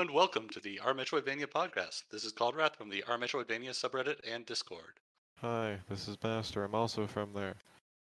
[0.00, 2.04] Hello and welcome to the R Metroidvania podcast.
[2.10, 4.98] This is Cauldrath from the R Metroidvania subreddit and Discord.
[5.42, 6.64] Hi, this is Master.
[6.64, 7.56] I'm also from there.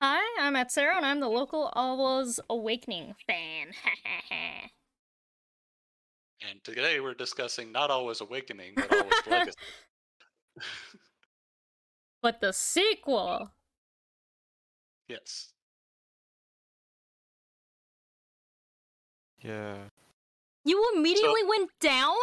[0.02, 3.68] Hi, I'm Atcero, and I'm the local Alwa's Awakening fan.
[6.50, 9.56] And today we're discussing not Alwa's Awakening, but Alwa's legacy.
[12.20, 13.52] but the sequel.
[15.06, 15.52] yes.
[19.40, 19.76] Yeah.
[20.64, 22.14] You immediately went down?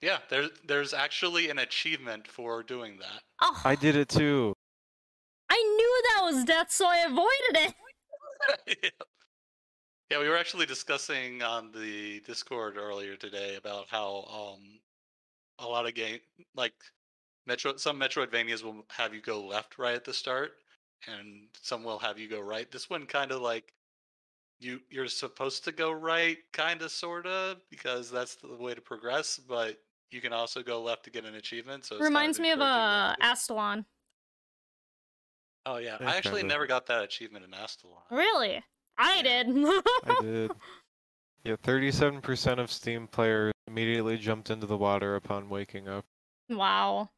[0.00, 3.22] Yeah, there's there's actually an achievement for doing that.
[3.40, 4.54] Oh, I did it too.
[5.48, 7.74] I knew that was death, so I avoided it.
[8.82, 8.90] yeah.
[10.10, 14.24] yeah, we were actually discussing on the Discord earlier today about how
[14.56, 14.80] um
[15.60, 16.18] a lot of game
[16.54, 16.74] like
[17.46, 20.52] Metro some Metroidvanias will have you go left right at the start
[21.06, 22.70] and some will have you go right.
[22.70, 23.72] This one kind of like
[24.60, 28.80] you you're supposed to go right kind of sort of because that's the way to
[28.80, 29.78] progress, but
[30.10, 31.84] you can also go left to get an achievement.
[31.84, 33.16] So it's kind Reminds me of encouraging uh.
[33.20, 33.84] Astalon.
[35.66, 36.54] Oh yeah, Yeah, I actually kinda.
[36.54, 38.02] never got that achievement in Astalon.
[38.10, 38.62] Really?
[38.98, 39.42] I Yeah.
[39.42, 39.48] did.
[40.04, 40.50] I did.
[41.44, 46.06] Yeah, 37% of Steam players immediately jumped into the water upon waking up.
[46.48, 47.10] wow.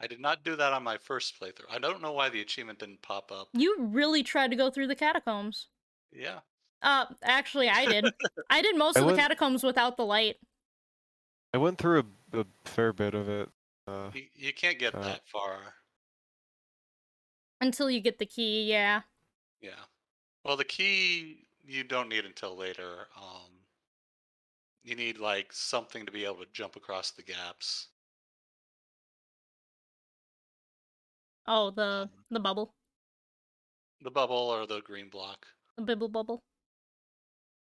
[0.00, 1.70] I did not do that on my first playthrough.
[1.70, 3.48] I don't know why the achievement didn't pop up.
[3.52, 5.66] You really tried to go through the catacombs.
[6.12, 6.38] Yeah.
[6.82, 8.06] Uh, actually, I did.
[8.50, 10.36] I did most I of the catacombs without the light.
[11.52, 13.48] I went through a, a fair bit of it.
[13.88, 15.74] Uh, You, you can't get Uh, that far.
[17.60, 19.02] Until you get the key, yeah.
[19.60, 19.70] Yeah.
[20.44, 23.08] Well, the key you don't need until later.
[23.16, 23.50] Um,
[24.84, 27.88] you need like something to be able to jump across the gaps.
[31.50, 32.74] Oh, the Um, the bubble.
[34.02, 35.46] The bubble or the green block.
[35.76, 36.42] The bibble bubble.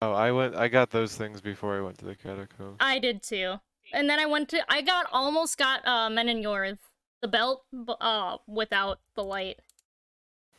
[0.01, 0.55] oh, I went.
[0.55, 2.77] I got those things before I went to the catacombs.
[2.79, 3.59] I did too.
[3.93, 6.79] And then I went to I got almost got uh Menenyorth,
[7.21, 9.59] the belt, bu- uh without the light.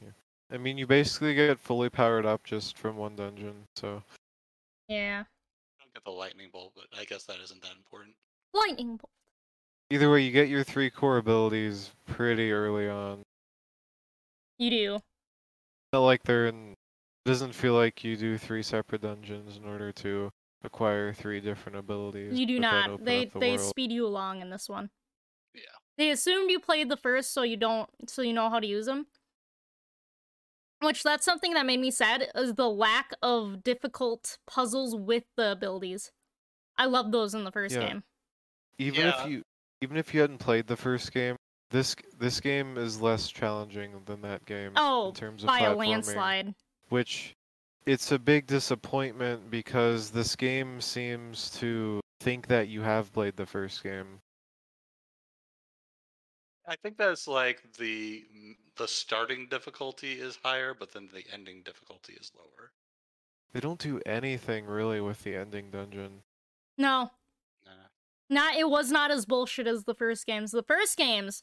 [0.01, 0.11] Yeah.
[0.53, 3.67] I mean, you basically get fully powered up just from one dungeon.
[3.77, 4.03] So
[4.89, 5.25] Yeah.
[5.81, 8.15] I Don't get the lightning bolt, but I guess that isn't that important.
[8.53, 9.11] Lightning bolt.
[9.91, 13.23] Either way, you get your three core abilities pretty early on.
[14.59, 14.99] You do.
[15.93, 16.73] Not like they're in.
[17.25, 20.31] It doesn't feel like you do three separate dungeons in order to
[20.63, 22.39] acquire three different abilities.
[22.39, 23.05] You do not.
[23.05, 23.69] They the they world.
[23.69, 24.91] speed you along in this one.
[25.55, 25.63] Yeah.
[25.99, 28.87] They assumed you played the first so you don't so you know how to use
[28.87, 29.07] them.
[30.83, 35.53] Which that's something that made me sad is the lack of difficult puzzles with the
[35.53, 36.13] abilities.
[36.77, 37.89] I love those in the first Yeah.
[37.89, 38.05] game.
[38.79, 39.23] even Yeah.
[39.25, 39.43] if you
[39.81, 41.37] even if you hadn't played the first game,
[41.71, 45.75] this this game is less challenging than that game Oh, in terms of by a
[45.75, 46.55] landslide.
[46.89, 47.35] Which
[47.85, 53.47] it's a big disappointment because this game seems to think that you have played the
[53.47, 54.21] first game.
[56.69, 58.25] I think that's like the
[58.77, 62.73] the starting difficulty is higher, but then the ending difficulty is lower.
[63.53, 66.23] They don't do anything really with the ending dungeon.
[66.77, 67.09] No, Nah.
[68.29, 70.51] Not it was not as bullshit as the first games.
[70.53, 71.43] The first games,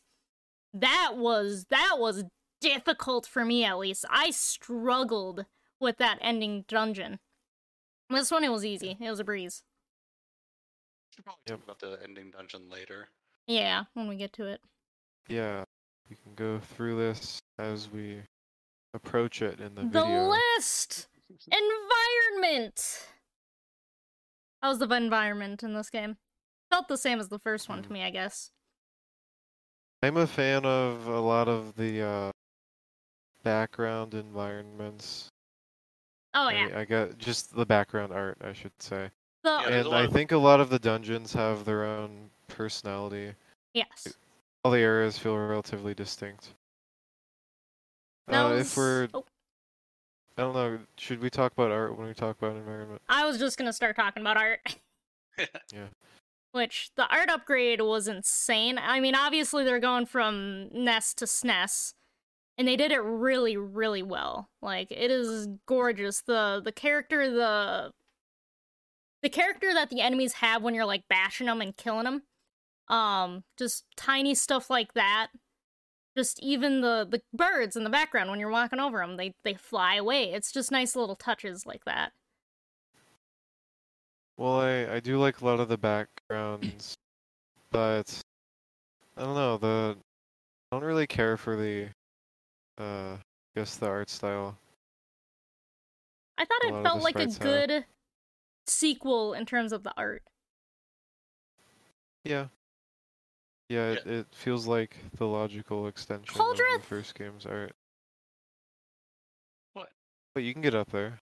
[0.74, 2.24] that was that was
[2.62, 4.06] difficult for me at least.
[4.10, 5.46] I struggled
[5.80, 7.20] with that ending dungeon.
[8.10, 8.98] This one it was easy.
[9.00, 9.64] It was a breeze.
[11.16, 13.10] Should probably talk about the ending dungeon later.
[13.48, 14.62] Yeah, when we get to it.
[15.28, 15.64] Yeah,
[16.10, 18.22] we can go through this as we
[18.94, 20.30] approach it in the, The video.
[20.30, 21.08] list
[21.52, 23.08] environment.
[24.62, 26.18] How's the environment in this game?
[26.74, 27.92] Felt the same as the first one to Mm.
[27.92, 28.50] me, I guess.
[30.02, 32.32] I'm a fan of a lot of the uh,
[33.44, 35.30] background environments.
[36.34, 39.12] Oh I, yeah, I got just the background art, I should say.
[39.44, 43.36] the Yeah, and I think a lot of the dungeons have their own personality.
[43.76, 44.18] yes.
[44.64, 46.56] All the areas feel relatively distinct.
[48.30, 49.26] That Uh, if we're, oh,
[50.38, 53.04] I don't know, should we talk about art when we talk about environment?
[53.10, 54.78] I was just gonna start talking about art.
[55.72, 55.88] Yeah.
[56.54, 58.78] Which the art upgrade was insane.
[58.78, 61.94] I mean, obviously they're going from NES to SNES,
[62.60, 64.50] and they did it really, really well.
[64.62, 66.22] Like it is gorgeous.
[66.22, 67.92] The the character, the
[69.24, 72.24] the character that the enemies have when you're like bashing them and killing them,
[72.88, 75.30] um, just tiny stuff like that.
[76.16, 79.56] Just even the the birds in the background when you're walking over them, they they
[79.56, 80.26] fly away.
[80.32, 82.12] It's just nice little touches like that.
[84.38, 86.96] Well, I, I do like a lot of the backgrounds,
[87.72, 88.20] but
[89.16, 89.96] I don't know, the
[90.72, 91.90] I don't really care for the
[92.80, 93.20] uh I
[93.60, 94.58] guess the art style.
[96.38, 97.86] I thought A it felt like a sprites have- good
[98.66, 100.24] sequel in terms of the art.
[102.24, 102.48] Yeah.
[103.70, 107.74] Yeah, it, it feels like the logical extension of the first game's art.
[109.74, 109.90] What?
[110.34, 111.20] But you can get up there.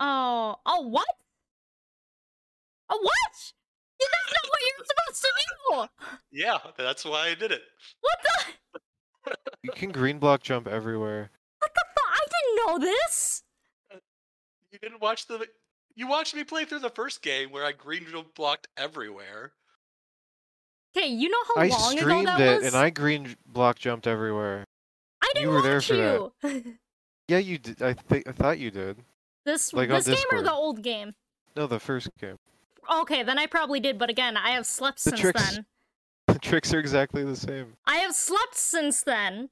[0.00, 1.06] Oh, oh, what?
[2.88, 3.52] Oh, what?
[4.00, 5.28] Yeah, That's not what you're supposed to
[6.32, 6.38] do.
[6.38, 7.62] Yeah, that's why I did it.
[8.00, 8.80] What the?
[9.62, 11.30] You can green block jump everywhere.
[11.58, 12.10] What the fuck?
[12.10, 13.42] I didn't know this.
[13.92, 13.98] Uh,
[14.72, 15.46] you didn't watch the.
[15.94, 19.52] You watched me play through the first game where I green blocked everywhere.
[20.96, 22.66] Okay, you know how I long ago streamed that it was?
[22.68, 24.64] and I green block jumped everywhere.
[25.22, 26.30] I didn't you were there watch for that.
[26.44, 26.78] you.
[27.28, 27.80] Yeah, you did.
[27.82, 28.96] I think I thought you did.
[29.44, 31.14] This Like this game or the old game?
[31.56, 32.36] No, the first game.
[32.92, 35.66] Okay, then I probably did, but again, I have slept The since tricks- then.
[36.26, 37.74] The tricks are exactly the same.
[37.86, 39.50] I have slept since then.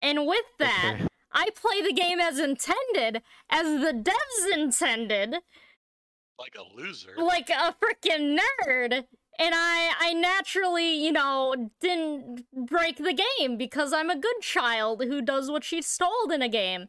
[0.00, 1.08] And with that, Okay.
[1.32, 5.36] I play the game as intended, as the devs intended,
[6.38, 7.14] Like a loser.
[7.16, 8.92] like a freaking nerd.
[9.40, 15.02] And I I naturally, you know, didn't break the game because I'm a good child
[15.04, 16.86] who does what she's told in a game.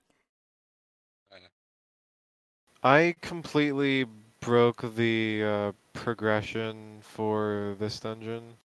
[2.86, 4.06] I completely
[4.42, 8.58] broke the uh, progression for this dungeon.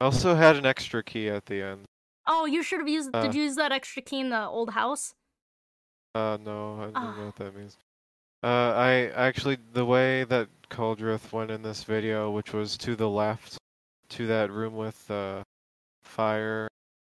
[0.00, 1.84] I also had an extra key at the end.
[2.26, 3.20] Oh, you should have used Uh.
[3.20, 5.12] did you use that extra key in the old house?
[6.14, 7.16] Uh, no, I don't Ah.
[7.18, 7.76] know what that means.
[8.42, 13.10] Uh, I actually, the way that Cauldrath went in this video, which was to the
[13.10, 13.58] left,
[14.08, 15.42] to that room with uh,
[16.02, 16.66] fire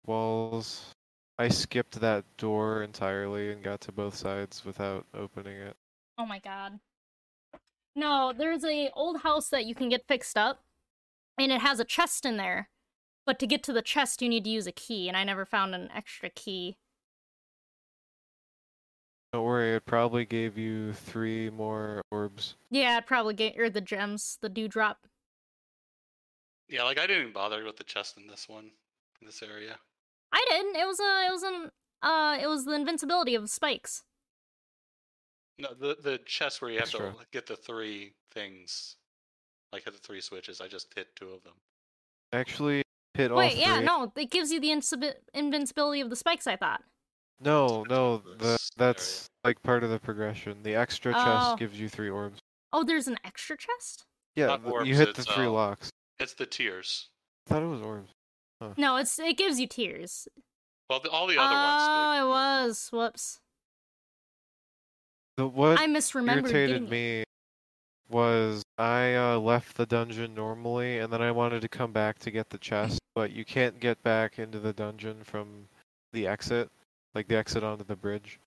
[0.04, 0.92] walls,
[1.38, 5.74] I skipped that door entirely and got to both sides without opening it.
[6.16, 6.80] Oh my god.
[7.96, 10.62] No, there's a old house that you can get fixed up,
[11.38, 12.68] and it has a chest in there.
[13.26, 15.46] But to get to the chest, you need to use a key, and I never
[15.46, 16.76] found an extra key.
[19.32, 22.54] Don't worry, it probably gave you three more orbs.
[22.70, 25.06] Yeah, I'd probably get or the gems, the dewdrop.
[26.68, 28.70] Yeah, like I didn't even bother with the chest in this one,
[29.20, 29.76] in this area.
[30.32, 30.76] I didn't.
[30.76, 31.26] It was a.
[31.28, 31.70] It was an.
[32.02, 34.02] Uh, it was the invincibility of spikes.
[35.58, 37.12] No, the the chest where you have Extra.
[37.12, 38.96] to get the three things,
[39.72, 40.60] like hit the three switches.
[40.60, 41.54] I just hit two of them.
[42.32, 42.82] Actually,
[43.14, 43.60] hit all Wait, three.
[43.60, 46.46] yeah, no, it gives you the insibi- invincibility of the spikes.
[46.46, 46.82] I thought.
[47.40, 50.62] No, no, the, that's like part of the progression.
[50.62, 51.24] The extra Oh.
[51.24, 52.38] chest gives you three orbs.
[52.72, 54.04] Oh, there's an extra chest.
[54.34, 55.90] Yeah, Not th- you orbs, hit the it's, three uh, locks.
[56.18, 57.08] It's the tears.
[57.46, 58.10] I thought it was orbs.
[58.76, 60.26] No, it's it gives you tears.
[60.90, 61.84] Well, the, all the Oh, other ones.
[61.84, 61.90] Do.
[61.92, 62.28] oh, it
[62.66, 62.88] was.
[62.92, 63.40] Whoops.
[65.36, 67.24] The, what I misremembered irritated me
[68.08, 72.30] was I uh, left the dungeon normally, and then I wanted to come back to
[72.30, 75.66] get the chest, but you can't get back into the dungeon from
[76.12, 76.70] the exit,
[77.14, 78.38] like the exit onto the bridge,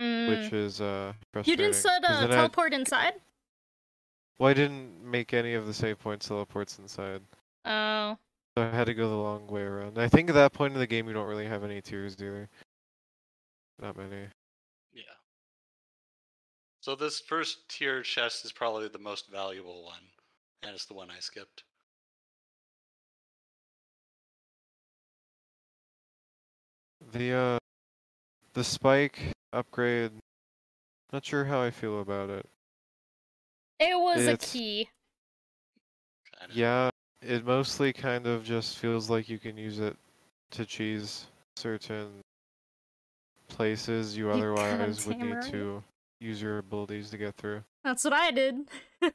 [0.00, 0.28] Mm.
[0.44, 1.12] which is uh
[1.44, 3.14] You didn't set uh, then I- teleport inside?
[4.38, 7.20] well, I didn't make any of the save points teleports inside,
[7.66, 8.16] Oh.
[8.56, 9.98] so I had to go the long way around.
[9.98, 12.48] I think at that point in the game, you don't really have any tears either.
[13.78, 14.28] Not many.
[16.80, 16.84] Yeah.
[16.84, 20.02] So this first tear chest is probably the most valuable one,
[20.62, 21.64] and it's the one I skipped.
[27.12, 27.58] The uh,
[28.54, 30.12] the spike upgrade.
[31.12, 32.46] Not sure how I feel about it.
[33.80, 34.90] It was It's- a key.
[36.38, 36.54] Kinda.
[36.54, 36.90] Yeah,
[37.22, 39.96] it mostly kind of just feels like you can use it
[40.52, 42.20] to cheese certain
[43.48, 45.52] places you You otherwise would goddamn need right.
[45.52, 45.84] to
[46.20, 47.64] use your abilities to get through.
[47.82, 48.68] That's what I did.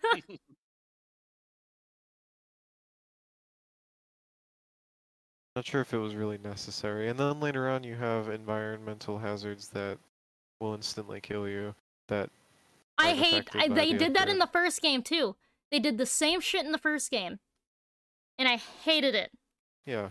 [5.56, 7.08] Not sure if it was really necessary.
[7.08, 9.98] And then later on, you have environmental hazards that
[10.60, 11.76] will instantly kill you.
[12.10, 12.30] That
[12.98, 13.48] I hate.
[13.54, 15.36] I, they did that in the first game too.
[15.72, 17.40] They did the same shit in the first game,
[18.38, 19.32] and I hated it.
[19.86, 20.10] yeah,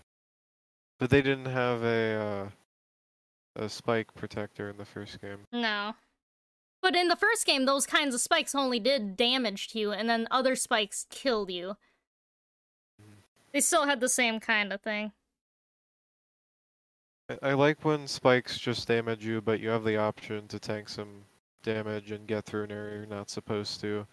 [0.98, 2.50] but they didn't have a
[3.56, 5.40] uh, a spike protector in the first game.
[5.52, 5.94] No.
[6.84, 10.06] But in the first game, those kinds of spikes only did damage to you, and
[10.06, 11.78] then other spikes killed you.
[13.54, 15.12] They still had the same kind of thing.
[17.40, 21.24] I, like when spikes just damage you, but you have the option to tank some
[21.62, 24.06] damage and get through an area you're not supposed to.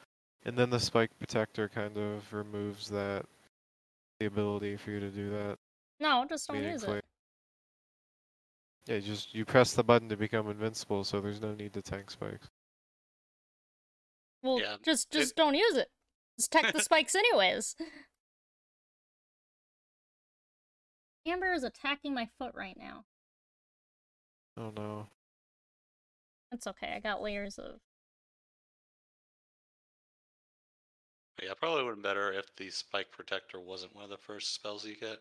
[0.46, 3.26] And then the spike protector kind of removes that
[4.22, 5.58] the ability for you to do that
[6.00, 7.04] No, just don't use it.
[8.86, 11.82] Yeah, you just you press the button to become invincible, so there's no need to
[11.82, 12.50] tank spikes.
[14.44, 15.90] Well, Yeah, just it- just don't use it.
[16.40, 17.76] Just tech the spikes anyways.
[21.26, 23.06] Amber is attacking my foot right now.
[24.58, 25.08] Oh no.
[26.52, 26.94] It's It's okay.
[26.96, 27.80] I got layers of.
[31.42, 34.54] Yeah, probably would have been better if the spike protector wasn't one of the first
[34.54, 35.18] spells you get.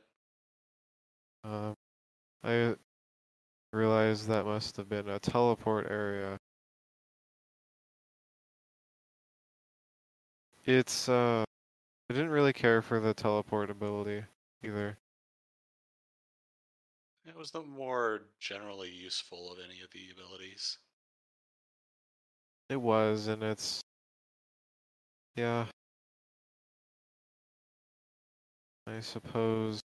[1.45, 1.75] Um,
[2.45, 2.75] I
[3.73, 6.37] realized that must have been a teleport area.
[10.73, 11.43] It's, uh,
[12.09, 14.23] I didn't really care for the teleport ability
[14.63, 14.97] either.
[17.27, 20.79] It was the more generally useful of any of the abilities.
[22.69, 23.81] It was, and it's,
[25.35, 25.67] yeah.
[28.87, 29.81] I suppose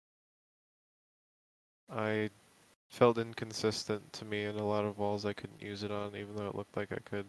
[1.89, 2.29] I
[2.91, 6.37] felt inconsistent to me in a lot of walls I couldn't use it on, even
[6.37, 7.25] though it looked like I could.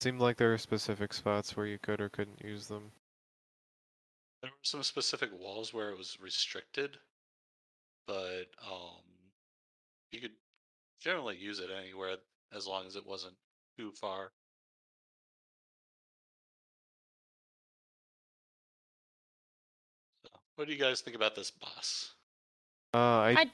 [0.00, 2.92] Seemed like there were specific spots where you could or couldn't use them.
[4.42, 6.98] There were some specific walls where it was restricted,
[8.06, 9.02] but um,
[10.12, 10.32] you could
[11.00, 12.16] generally use it anywhere
[12.52, 13.34] as long as it wasn't
[13.78, 14.30] too far.
[20.24, 22.14] So, what do you guys think about this boss?
[22.94, 23.50] Uh, I, I-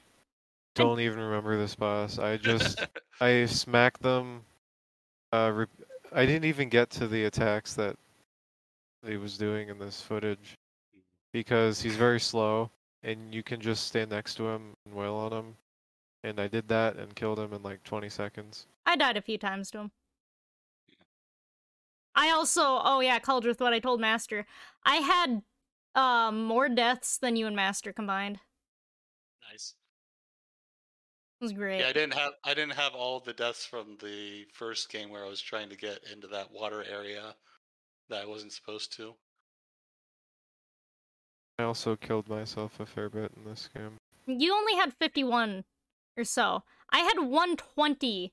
[0.75, 2.17] don't even remember this boss.
[2.17, 2.83] I just
[3.21, 4.41] I smacked them.
[5.31, 5.67] Uh, re-
[6.13, 7.95] I didn't even get to the attacks that
[9.05, 10.55] he was doing in this footage
[11.31, 12.69] because he's very slow,
[13.01, 15.55] and you can just stand next to him and wail on him.
[16.23, 18.67] And I did that and killed him in like 20 seconds.
[18.85, 19.91] I died a few times to him.
[22.15, 24.45] I also, oh yeah, Cauldrath, what I told Master.
[24.85, 25.41] I had
[25.95, 28.39] um more deaths than you and Master combined.
[29.51, 29.73] nice.
[31.43, 31.81] It was great.
[31.81, 35.25] Yeah, I didn't have I didn't have all the deaths from the first game where
[35.25, 37.35] I was trying to get into that water area
[38.07, 39.13] that I wasn't supposed to.
[41.59, 43.97] I also killed myself a fair bit in this game.
[44.25, 45.65] You only had 51
[46.15, 46.63] or so.
[46.93, 48.31] I had 120.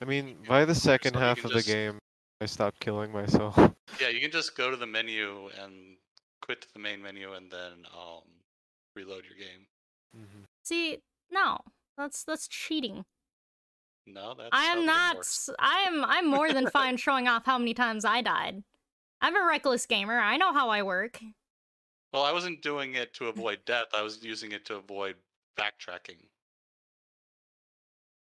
[0.00, 1.98] I mean, by the second so half of just- the game,
[2.40, 3.58] I stopped killing myself.
[4.00, 5.96] Yeah, you can just go to the menu and
[6.42, 8.22] quit to the main menu and then um
[8.94, 9.66] reload your game.
[10.16, 10.44] Mhm.
[10.62, 10.98] See,
[11.32, 11.58] no.
[11.98, 13.04] That's that's cheating.
[14.06, 15.16] No, that's I am not
[15.58, 18.64] I am I'm more than fine showing off how many times I died.
[19.20, 20.18] I'm a reckless gamer.
[20.18, 21.20] I know how I work.
[22.12, 23.86] Well, I wasn't doing it to avoid death.
[23.94, 25.16] I was using it to avoid
[25.56, 26.28] backtracking.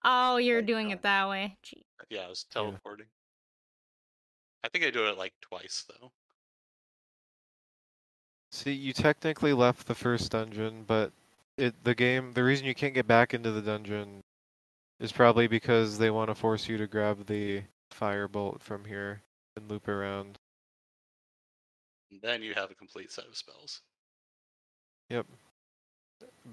[0.04, 1.56] Oh, you're Like, doing uh, it that way.
[1.62, 1.86] Gee.
[2.10, 2.78] Yeah, I was Yeah.
[2.78, 3.08] teleporting.
[4.62, 6.12] I think I do it like twice though.
[8.50, 11.12] See, you technically left the first dungeon, but
[11.58, 14.22] it the game the reason you can't get back into the dungeon
[15.00, 17.62] is probably because they want to force you to grab the
[17.92, 19.22] firebolt from here
[19.56, 20.38] and loop around.
[22.10, 23.82] And then you have a complete set of spells.
[25.10, 25.26] Yep.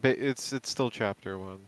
[0.01, 1.61] But it's it's still chapter one.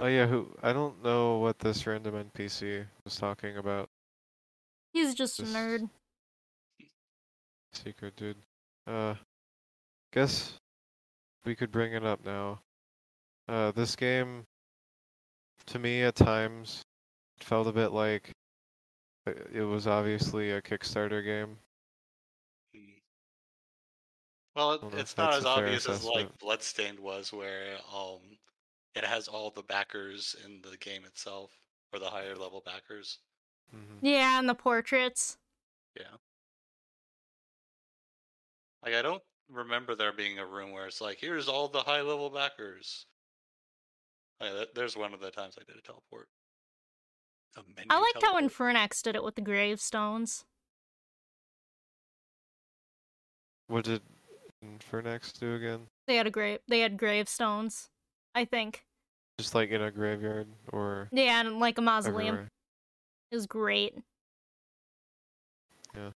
[0.00, 3.88] Oh yeah, who I don't know what this random NPC was talking about.
[4.92, 5.90] He's just a nerd.
[7.72, 8.36] Secret dude.
[8.86, 9.14] Uh
[10.12, 10.58] guess
[11.48, 12.60] we could bring it up now.
[13.48, 14.44] Uh this game
[15.66, 16.82] to me at times
[17.40, 18.30] felt a bit like
[19.26, 21.56] uh, it was obviously a Kickstarter game.
[24.54, 26.36] Well, it, it's not as a fair obvious as like.
[26.38, 28.20] Bloodstained was, where um,
[28.94, 31.52] it has all the backers in the game itself,
[31.92, 33.20] or the higher level backers.
[33.70, 35.38] hmm Yeah, and the portraits.
[35.96, 36.16] Yeah.
[38.84, 42.02] Like I don't remember there being a room where it's like, here's all the high
[42.02, 43.06] level backers.
[44.40, 46.28] Like, that- there's one of the times I did a teleport.
[47.56, 48.52] A menu I liked how teleport.
[48.76, 50.44] Infernax did it with the gravestones.
[53.68, 54.02] What did
[54.64, 55.88] Infernax do again?
[56.06, 56.60] They had a grave.
[56.68, 57.88] They had gravestones.
[58.34, 58.84] I think.
[59.38, 62.26] Just like in a graveyard or Yeah, and like a mausoleum.
[62.28, 62.48] everywhere?
[63.30, 63.94] It was great.
[65.94, 66.10] Yeah,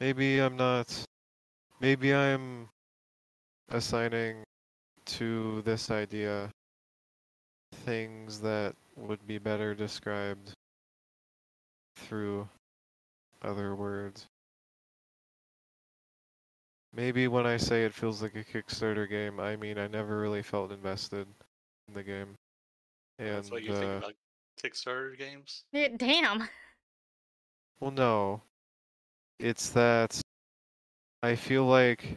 [0.00, 1.04] Maybe I'm not.
[1.80, 2.68] Maybe I'm
[3.70, 4.44] assigning
[5.06, 6.50] to this idea
[7.84, 10.52] things that would be better described
[11.96, 12.48] through
[13.42, 14.26] other words.
[16.94, 20.42] Maybe when I say it feels like a Kickstarter game, I mean I never really
[20.42, 21.26] felt invested
[21.88, 22.34] in the game.
[23.18, 24.14] And That's what you uh, think about
[24.62, 25.64] Kickstarter games.
[25.72, 26.48] Yeah, damn.
[27.80, 28.40] Well, no.
[29.38, 30.18] It's that
[31.26, 32.14] I feel like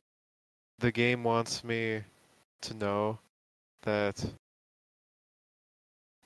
[0.78, 2.04] the game wants me
[2.62, 3.18] to know
[3.82, 4.24] that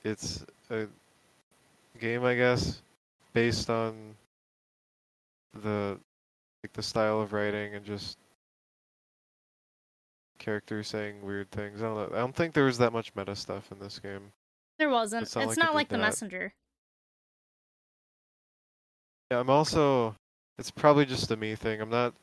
[0.04, 0.88] it's a
[1.98, 2.82] game, I guess,
[3.32, 4.16] based on
[5.62, 5.98] the
[6.62, 8.18] like the style of writing and just
[10.38, 11.82] characters saying weird things.
[11.82, 12.18] I don't know.
[12.18, 14.34] I don't think there was that much meta stuff in this game.
[14.78, 15.24] There wasn't.
[15.24, 16.04] It's not It's like not like the that.
[16.04, 16.54] messenger.
[19.32, 20.18] Yeah, I'm also.
[20.60, 21.80] It's probably just a me thing.
[21.80, 22.14] I'm not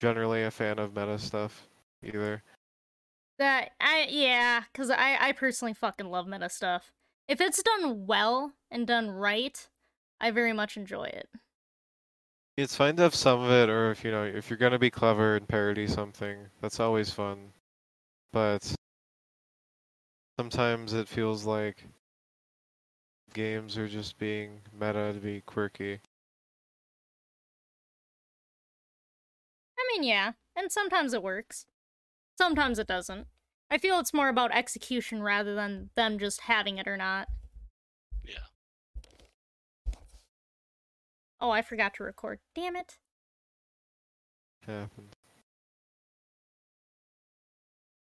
[0.00, 1.68] generally a fan of meta stuff
[2.02, 2.42] either.
[3.38, 6.92] That I yeah, cuz I I personally fucking love meta stuff.
[7.26, 9.68] If it's done well and done right,
[10.20, 11.28] I very much enjoy it.
[12.56, 14.90] It's fine to have some of it, or if you know, if you're gonna be
[14.90, 17.52] clever and parody something, that's always fun.
[18.32, 18.74] But
[20.38, 21.84] sometimes it feels like
[23.32, 26.00] games are just being meta to be quirky.
[29.94, 31.66] Mean, yeah, and sometimes it works.
[32.36, 33.28] Sometimes it doesn't.
[33.70, 37.28] I feel it's more about execution rather than them just having it or not.
[38.24, 39.94] Yeah.
[41.40, 42.40] Oh, I forgot to record.
[42.56, 42.98] Damn it.
[44.66, 45.12] Happens.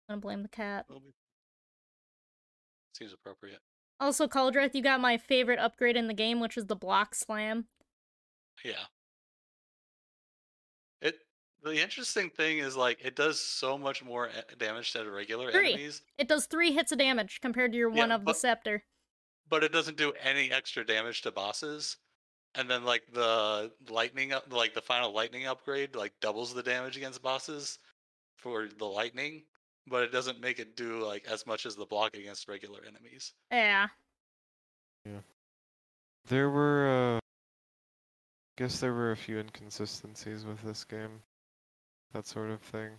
[0.07, 0.85] I'm gonna blame the cat.
[2.97, 3.59] Seems appropriate.
[3.99, 7.65] Also, Cauldrath, you got my favorite upgrade in the game, which is the block slam.
[8.63, 8.85] Yeah.
[11.63, 15.73] It the interesting thing is like it does so much more damage to regular Three.
[15.73, 18.83] enemies, It does three hits of damage compared to your one Yeah, of the scepter.
[19.49, 21.97] but it doesn't do any extra damage to bosses.
[22.55, 26.97] And then like the lightning up like the final lightning upgrade like doubles the damage
[26.97, 27.79] against bosses
[28.37, 29.43] for the lightning,
[29.87, 33.33] but it doesn't make it do like as much as the block against regular enemies.
[33.51, 33.87] Yeah.
[35.05, 35.21] Yeah.
[36.27, 37.19] There were, uh, I
[38.57, 41.21] guess there were a few inconsistencies with this game.
[42.13, 42.91] That sort of thing.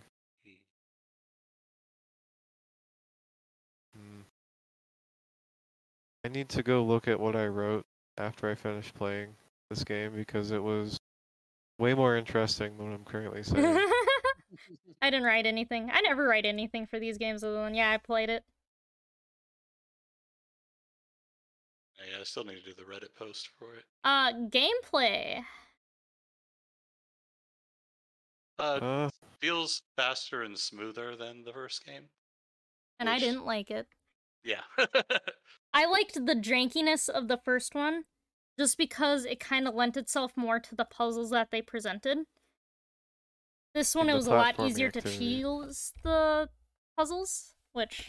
[3.95, 4.21] Hmm.
[6.25, 7.85] I need to go look at what I wrote
[8.17, 9.29] after I finished playing
[9.69, 10.99] this game because it was
[11.79, 13.79] way more interesting than what I'm currently saying.
[15.01, 15.89] I didn't write anything.
[15.93, 18.43] I never write anything for these games other than, yeah, I played it.
[22.11, 23.83] Yeah, I still need to do the Reddit post for it.
[24.03, 25.41] Uh, gameplay.
[28.57, 32.09] Uh, uh, feels faster and smoother than the first game.
[32.99, 33.87] And I didn't like it.
[34.43, 34.61] Yeah.
[35.73, 38.05] I liked the jankiness of the first one
[38.57, 42.19] just because it kind of lent itself more to the puzzles that they presented.
[43.73, 46.47] This one, it was a lot easier to choose the
[46.97, 48.07] puzzles, which.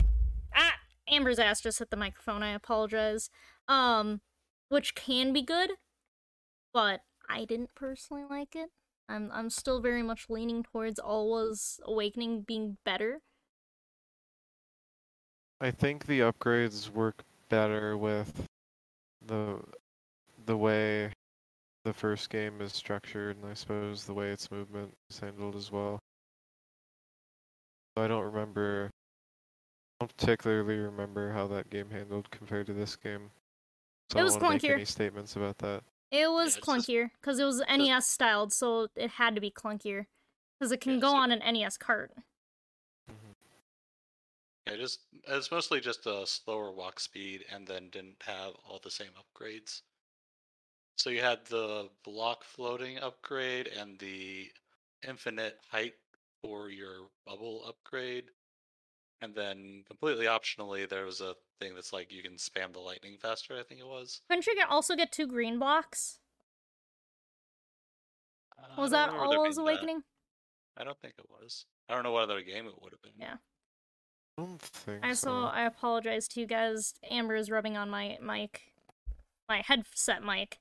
[0.54, 0.74] Ah!
[1.09, 2.42] Amber's ass just hit the microphone.
[2.42, 3.30] I apologize.
[3.68, 4.20] Um,
[4.68, 5.72] which can be good,
[6.72, 8.70] but I didn't personally like it.
[9.08, 13.20] I'm I'm still very much leaning towards Alwa's Awakening being better.
[15.60, 18.46] I think the upgrades work better with
[19.20, 19.62] the
[20.46, 21.12] the way
[21.84, 25.70] the first game is structured, and I suppose the way its movement is handled as
[25.72, 26.00] well.
[27.96, 28.90] I don't remember.
[30.00, 33.30] I don't particularly remember how that game handled compared to this game.
[34.10, 35.84] So It I was don't wanna make any statements about that.
[36.10, 40.06] It was just- clunkier because it was NES styled, so it had to be clunkier
[40.58, 42.12] because it can Yeah, go so- on an NES cart.
[43.10, 43.32] Mm-hmm.
[44.66, 48.90] yeah, just it's mostly just a slower walk speed, and then didn't have all the
[48.90, 49.82] same upgrades.
[50.96, 54.50] So you had the block floating upgrade and the
[55.06, 55.94] infinite height
[56.40, 58.30] for your bubble upgrade,
[59.22, 63.16] and then completely optionally there was a thing that's like you can spam the lightning
[63.20, 63.57] faster.
[63.59, 64.20] I think it was.
[64.29, 66.18] Couldn't you get, also get two green blocks?
[68.59, 69.72] Uh, Was that remember there Alwa's being that.
[69.72, 70.02] Awakening?
[70.76, 71.66] I don't think it was.
[71.88, 73.12] I don't know what other game it would have been.
[73.18, 73.37] Yeah.
[74.38, 75.29] I don't think I so.
[75.29, 76.94] so I apologize to you guys.
[77.11, 78.72] Amber is rubbing on my mic,
[79.48, 80.59] my headset mic.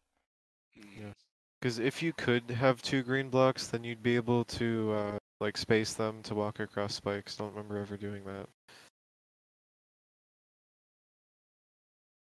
[0.77, 1.01] Mm.
[1.01, 1.13] Yeah.
[1.59, 5.57] Because if you could have two green blocks, then you'd be able to uh, like
[5.57, 7.35] space them to walk across spikes.
[7.37, 8.47] Don't remember ever doing that.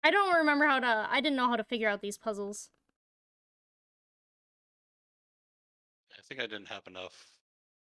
[0.03, 1.07] I don't remember how to.
[1.09, 2.69] I didn't know how to figure out these puzzles.
[6.17, 7.25] I think I didn't have enough.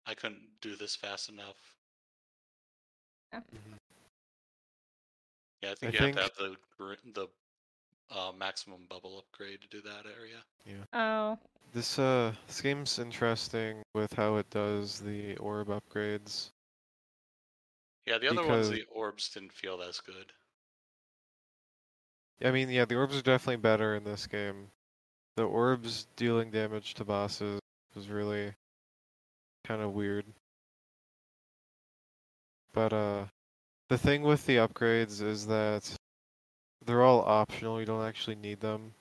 [0.04, 1.56] I couldn't do this fast enough.
[3.32, 3.42] Mhm.
[5.62, 6.56] Yeah, I think I you think- have to have
[7.04, 7.28] the the
[8.10, 10.42] uh, maximum bubble upgrade to do that area.
[10.66, 10.84] Yeah.
[10.92, 11.38] Oh,
[11.72, 16.50] This uh, this game's interesting with how it does the orb upgrades.
[18.06, 20.32] Yeah, the other ones, Because- the orbs didn't feel as good.
[22.44, 24.70] I mean, yeah, the orbs are definitely better in this game.
[25.36, 27.60] The orbs dealing damage to bosses
[27.94, 28.52] was really
[29.64, 30.26] kind of weird.
[32.72, 33.24] But uh,
[33.88, 35.96] the thing with the upgrades is that
[36.86, 37.80] they're all optional.
[37.80, 38.92] You don't actually need them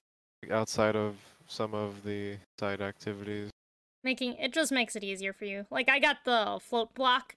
[0.41, 1.15] like, outside of
[1.47, 3.49] some of the side activities.
[4.03, 5.65] making it just makes it easier for you.
[5.69, 7.35] Like I got the float block,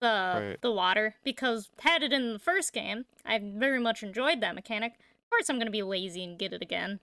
[0.00, 0.60] the Right.
[0.60, 4.92] the water because had it in the first game, I very much enjoyed that mechanic.
[4.94, 7.00] Of course, I'm gonna be lazy and get it again.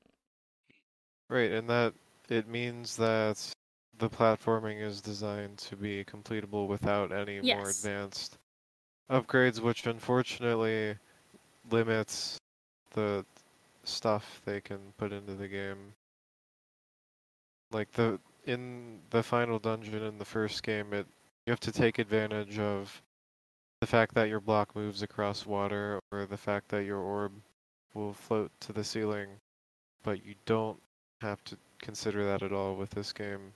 [1.30, 1.94] Right, and that
[2.30, 3.52] it means that
[3.98, 8.38] the platforming is designed to be completable without any more advanced
[9.10, 10.98] upgrades, which unfortunately
[11.72, 12.38] limits
[12.96, 13.26] the
[13.84, 15.94] stuff they can put into the game.
[17.72, 21.06] Like the in the final dungeon in the first game, it
[21.46, 23.02] you have to take advantage of
[23.82, 27.34] the fact that your block moves across water or the fact that your orb
[27.94, 29.30] will float to the ceiling,
[30.04, 30.82] but you don't
[31.22, 33.54] have to consider that at all with this game.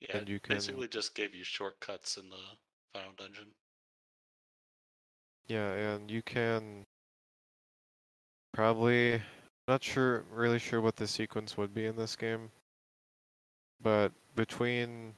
[0.00, 2.42] Yeah, And you can- basically just gave you shortcuts in the
[2.94, 3.48] final dungeon.
[5.48, 6.86] Yeah, and you can
[8.58, 9.22] probably
[9.68, 12.50] not sure really sure what the sequence would be in this game.
[13.80, 15.14] But between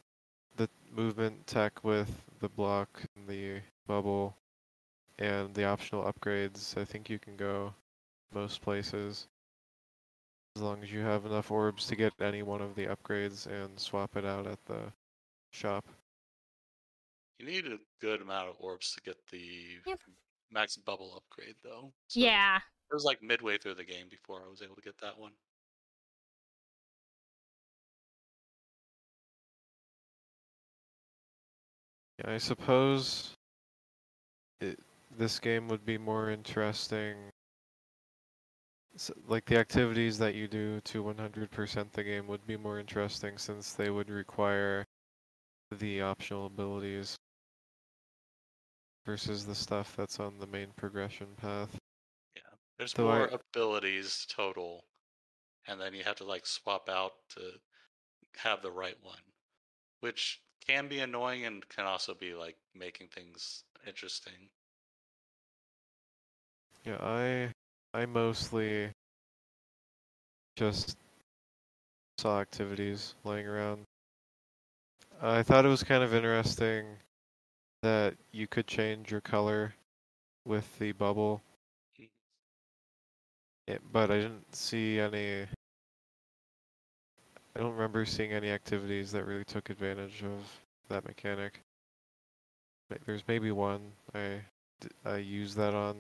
[0.57, 4.37] the movement tech with the block and the bubble
[5.19, 7.73] and the optional upgrades, I think you can go
[8.35, 9.27] most places.
[10.57, 13.81] As long as you have enough orbs to get any one of the upgrades and
[13.81, 14.93] swap it out at the
[15.51, 15.87] shop.
[17.39, 20.01] You need a good amount of orbs to get the Yep.
[20.51, 21.95] max bubble upgrade, though.
[22.09, 24.99] So yeah, It was like midway through the game before I was able to get
[24.99, 25.33] that one.
[32.19, 33.35] Yeah, I suppose
[34.61, 34.79] it,
[35.17, 37.31] this game would be more interesting.
[38.95, 43.37] s like the activities that you do to 100% the game would be more interesting
[43.37, 44.87] since they would require
[45.73, 47.17] the optional abilities
[49.05, 51.80] versus the stuff that's on the main progression path.
[52.81, 54.89] There's So more I- abilities total,
[55.67, 57.61] and then you have to like swap out to
[58.39, 59.23] have the right one,
[60.01, 64.51] which can be annoying and can also be like making things interesting.
[66.85, 67.53] Yeah, I
[67.95, 68.91] I mostly
[70.57, 70.97] just
[72.19, 73.85] saw activities laying around.
[75.23, 76.99] I thought it was kind of interesting
[77.83, 79.75] that you could change your color
[80.47, 81.43] with the bubble,
[83.71, 85.43] it, but I didn't see any.
[87.55, 90.41] I don't remember seeing any activities that really took advantage of
[90.89, 91.61] that mechanic.
[93.07, 94.41] There's maybe one I,
[95.05, 95.97] I used that on,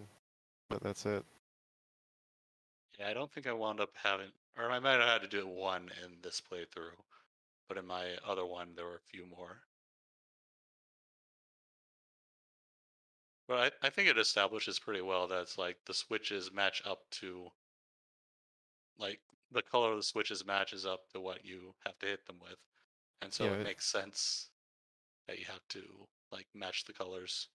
[0.69, 1.25] but that's it.
[2.99, 4.29] Yeah, I don't think I wound up having,
[4.59, 6.99] or I might have had to do one in this playthrough,
[7.69, 9.63] but in my other one there were a few more.
[13.49, 17.01] But I, I think it establishes pretty well that it's like the switches match up
[17.23, 17.51] to,
[19.01, 19.21] like
[19.53, 22.59] the color of the switches matches up to what you have to hit them with,
[23.23, 24.51] and so Yeah, it it- makes sense
[25.29, 27.49] that you have to like match the colors.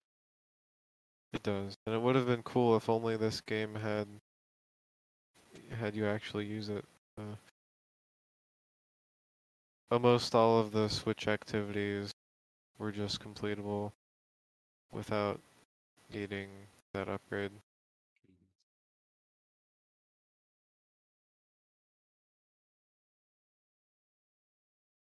[1.33, 4.21] It does, and it would have been cool if only this game had
[5.71, 6.85] had you actually use it.
[7.17, 7.35] Uh,
[9.89, 12.11] almost all of the Switch activities
[12.77, 13.93] were just completable
[14.91, 15.39] without
[16.13, 16.49] needing
[16.93, 17.51] that upgrade.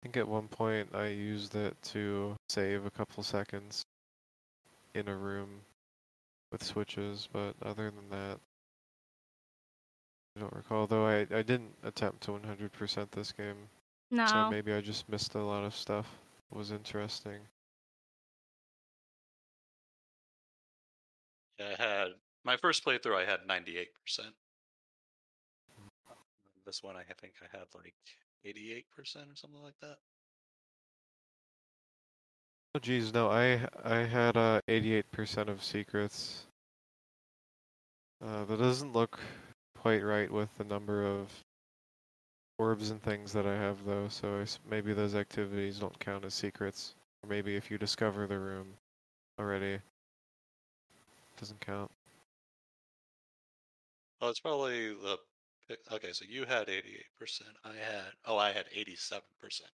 [0.01, 3.85] Think at one point I used it to save a couple seconds
[4.95, 5.49] in a room
[6.51, 8.39] with switches, but other than that,
[10.35, 10.87] I don't recall.
[10.87, 13.55] Though I, I didn't attempt to 100% this game,
[14.09, 14.25] no.
[14.25, 16.07] so maybe I just missed a lot of stuff.
[16.49, 17.39] that was interesting.
[21.59, 22.07] Yeah, I had
[22.43, 23.15] my first playthrough.
[23.15, 24.33] I had ninety eight percent.
[25.77, 26.13] Hmm.
[26.65, 27.93] This one, I think I had like
[28.45, 29.97] eighty eight percent or something like that.
[32.73, 36.45] Oh geez, no, I I had uh 88% of secrets.
[38.25, 39.19] Uh, that doesn't look
[39.77, 41.27] quite right with the number of
[42.57, 46.93] orbs and things that I have though, so maybe those activities don't count as secrets.
[47.23, 48.67] Or maybe if you discover the room
[49.39, 49.79] already,
[51.39, 51.91] doesn't count.
[54.21, 55.17] Well, it's probably the
[55.91, 56.11] okay.
[56.13, 57.51] So you had eighty eight percent.
[57.63, 59.71] I had oh, I had eighty seven percent.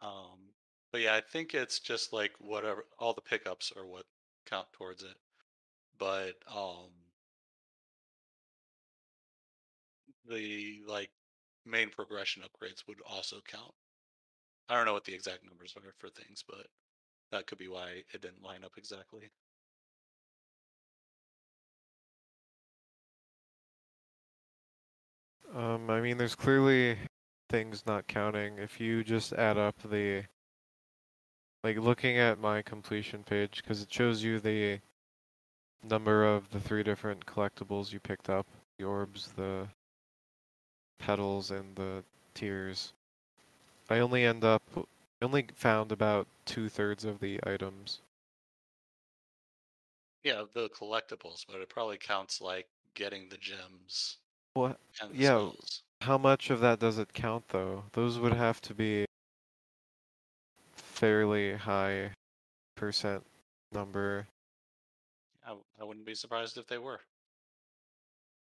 [0.00, 0.52] Um,
[0.92, 4.04] but yeah, I think it's just like whatever all the pickups are what
[4.46, 5.16] count towards it.
[5.98, 6.90] But um,
[10.28, 11.10] the like
[11.64, 13.74] main progression upgrades would also count.
[14.68, 16.66] I don't know what the exact numbers are for things, but
[17.32, 19.30] that could be why it didn't line up exactly.
[25.54, 26.98] Um, I mean, there's clearly
[27.48, 28.58] things not counting.
[28.58, 30.24] If you just add up the
[31.62, 34.80] like looking at my completion page because it shows you the
[35.82, 38.46] number of the three different collectibles you picked up:
[38.78, 39.68] the orbs, the
[40.98, 42.02] petals, and the
[42.34, 42.92] tears.
[43.88, 48.00] I only end up I only found about two thirds of the items.
[50.24, 54.18] Yeah, the collectibles, but it probably counts like getting the gems
[54.56, 54.80] What?
[55.02, 55.26] and the Yeah.
[55.50, 55.82] spells.
[56.00, 57.84] How much of that does it count though?
[57.92, 59.06] Those would have to be
[60.74, 62.12] fairly high
[62.74, 63.24] percent
[63.72, 64.26] number.
[65.46, 67.00] I, I wouldn't be surprised if they were.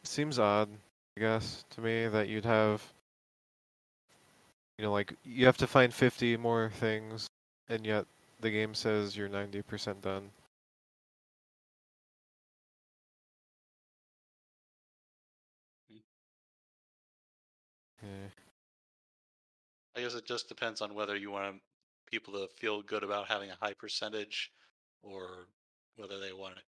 [0.04, 0.70] Seems odd,
[1.18, 2.84] I guess, to me that you'd have
[4.78, 7.28] you know like you have to find 50 more things
[7.70, 8.06] and yet
[8.42, 10.30] the game says you're 90% done.
[18.02, 18.30] Yeah.
[19.96, 21.62] I guess it just depends on whether you want
[22.06, 24.52] people to feel good about having a high percentage
[25.02, 25.48] or
[25.96, 26.60] whether they want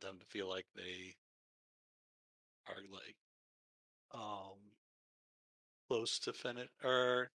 [0.00, 1.14] them to feel like they
[2.68, 3.16] are like
[4.14, 4.58] um
[5.88, 7.30] close to finish or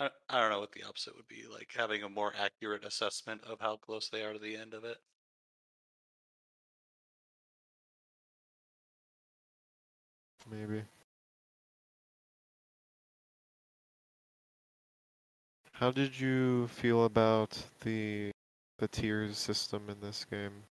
[0.00, 3.42] I, I don't know what the opposite would be like having a more accurate assessment
[3.44, 4.96] of how close they are to the end of it
[10.50, 10.84] Maybe.
[15.74, 18.30] How did you feel about the
[18.78, 20.62] the tears system in this game?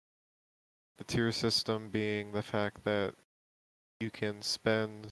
[0.97, 3.15] The tier system being the fact that
[3.99, 5.09] you can spend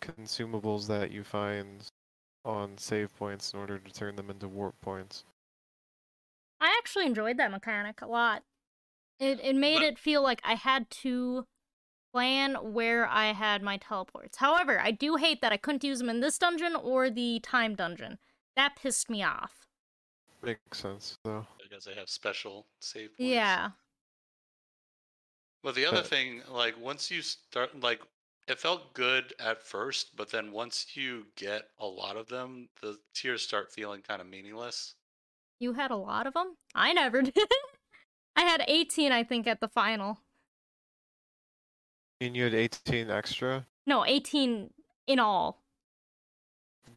[0.00, 1.86] consumables that you find
[2.44, 5.22] on save points in order to turn them into warp points.
[6.60, 8.42] I actually enjoyed that mechanic a lot.
[9.20, 11.44] It it made it feel like I had to
[12.12, 14.38] plan where I had my teleports.
[14.38, 17.76] However, I do hate that I couldn't use them in this dungeon or the time
[17.76, 18.18] dungeon.
[18.56, 19.66] That pissed me off.
[20.42, 21.46] Makes sense though.
[21.62, 23.20] because they have special save points.
[23.30, 23.70] Yeah.
[25.62, 28.02] Well, the other But- thing, like once you start, like
[28.48, 32.98] it felt good at first, but then once you get a lot of them, the
[33.14, 34.94] tears start feeling kind of meaningless.
[35.60, 36.56] You had a lot of them?
[36.74, 37.36] I never did.
[38.34, 40.18] I had 18 I think at the final.
[42.20, 43.66] And you had 18 extra.
[43.86, 44.70] No, 18
[45.06, 45.62] in all.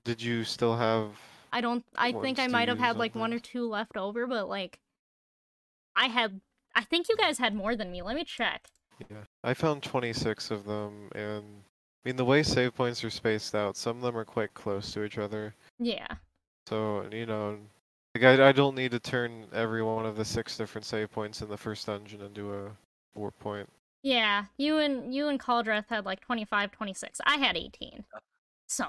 [0.03, 1.11] Did you still have
[1.55, 4.49] I don't I think I might have had like one or two left over, but
[4.49, 4.77] like
[5.95, 6.41] I had
[6.75, 8.01] I think you guys had more than me.
[8.01, 8.67] Let me check.
[9.09, 13.55] Yeah, I found 26 of them, and I mean the way save points are spaced
[13.55, 15.55] out, some of them are quite close to each other.
[15.79, 16.07] Yeah.
[16.67, 17.57] So you know,
[18.13, 21.41] like I, I don't need to turn every one of the six different save points
[21.41, 22.71] in the first dungeon into a
[23.13, 23.69] warp point.
[24.03, 27.21] Yeah, you and you and Cauldrath had like 25, 26.
[27.25, 28.03] I had 18.
[28.67, 28.85] So,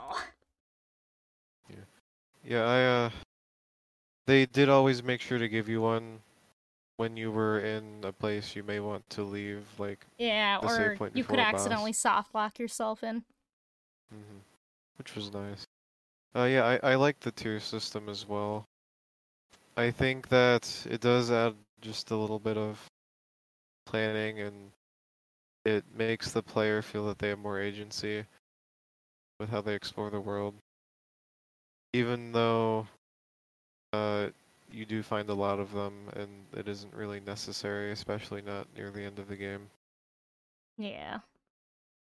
[2.47, 3.11] Yeah, I uh,
[4.27, 6.21] they did always make sure to give you one
[6.97, 10.93] when you were in a place you may want to leave, like, yeah, The save
[10.93, 11.53] or point you could boss.
[11.61, 13.25] accidentally soft lock yourself in.
[14.11, 14.39] hmm
[14.97, 15.67] which was nice.
[16.37, 18.65] Uh, yeah, I I like the tear system as well.
[19.77, 22.87] I think that it does add just a little bit of
[23.87, 24.73] planning and
[25.65, 28.25] it makes the player feel that they have more agency
[29.39, 30.55] with how they explore the world.
[31.97, 32.87] Even though
[33.95, 34.27] uh,
[34.71, 38.91] you do find a lot of them and it isn't really necessary, especially not near
[38.91, 39.71] the end of the game.
[40.77, 41.21] Yeah.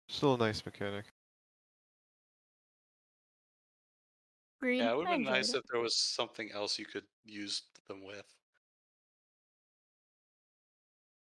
[0.09, 1.05] Still a nice mechanic.
[4.59, 4.79] Agreed.
[4.79, 5.57] Yeah, it would I have been nice it.
[5.57, 8.25] if there was something else you could use them with.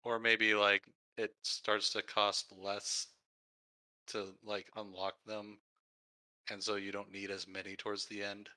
[0.05, 0.83] Or maybe like
[1.17, 3.07] it starts to cost less
[4.09, 5.57] to like unlock them
[6.53, 8.49] and so you don't need as many towards the end.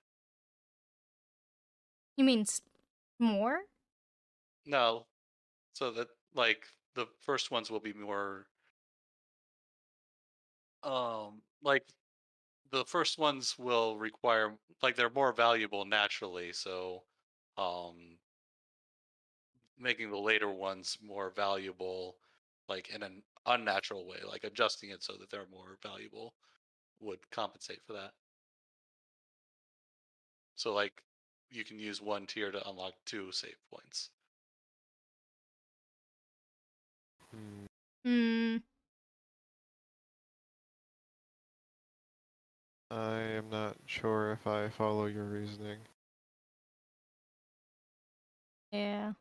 [2.17, 2.45] You mean
[3.19, 3.59] more?
[4.65, 5.05] No.
[5.73, 8.47] So that like the first ones will be more
[10.83, 11.83] um like
[12.71, 14.53] the first ones will require
[14.83, 17.03] like they're more valuable naturally, so
[17.57, 18.17] um
[19.79, 22.15] making the later ones more valuable
[22.67, 26.33] like in an unnatural way, like adjusting it so that they're more valuable
[26.99, 28.13] would compensate for that.
[30.55, 31.01] So like
[31.49, 34.09] you can use one tear to unlock two save points.
[37.31, 37.65] Hmm.
[38.05, 38.57] Hmm.
[42.89, 45.79] I am not sure if I follow your reasoning.
[48.71, 49.13] Yeah.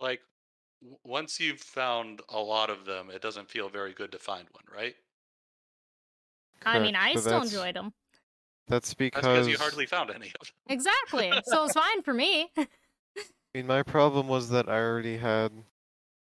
[0.00, 0.22] like
[0.82, 4.48] w- once you've found a lot of them, it doesn't feel very good to find
[4.52, 4.96] one, right?
[6.66, 7.92] I mean, I still that's- enjoyed them.
[8.66, 10.54] That's That's because, because you hardly found any of them.
[10.70, 11.30] Exactly.
[11.44, 12.50] so it's fine for me.
[12.56, 12.66] I
[13.54, 15.52] mean, my problem was that I already had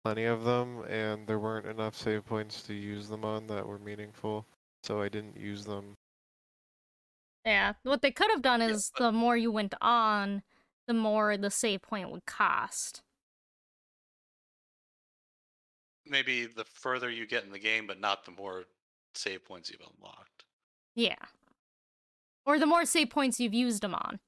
[0.05, 3.77] plenty of them, and there weren't enough save points to use them on that were
[3.79, 4.45] meaningful,
[4.81, 5.95] so I didn't use them.
[7.45, 7.73] yeah.
[7.83, 10.41] What they could have done Yeah, is but- the more you went on,
[10.87, 13.01] the more the save point would cost.
[16.07, 18.63] Maybe the further you get in the game, but not the more
[19.17, 20.45] save points you've unlocked.
[20.95, 21.15] Yeah.
[22.45, 24.19] Or the more save points you've used them on.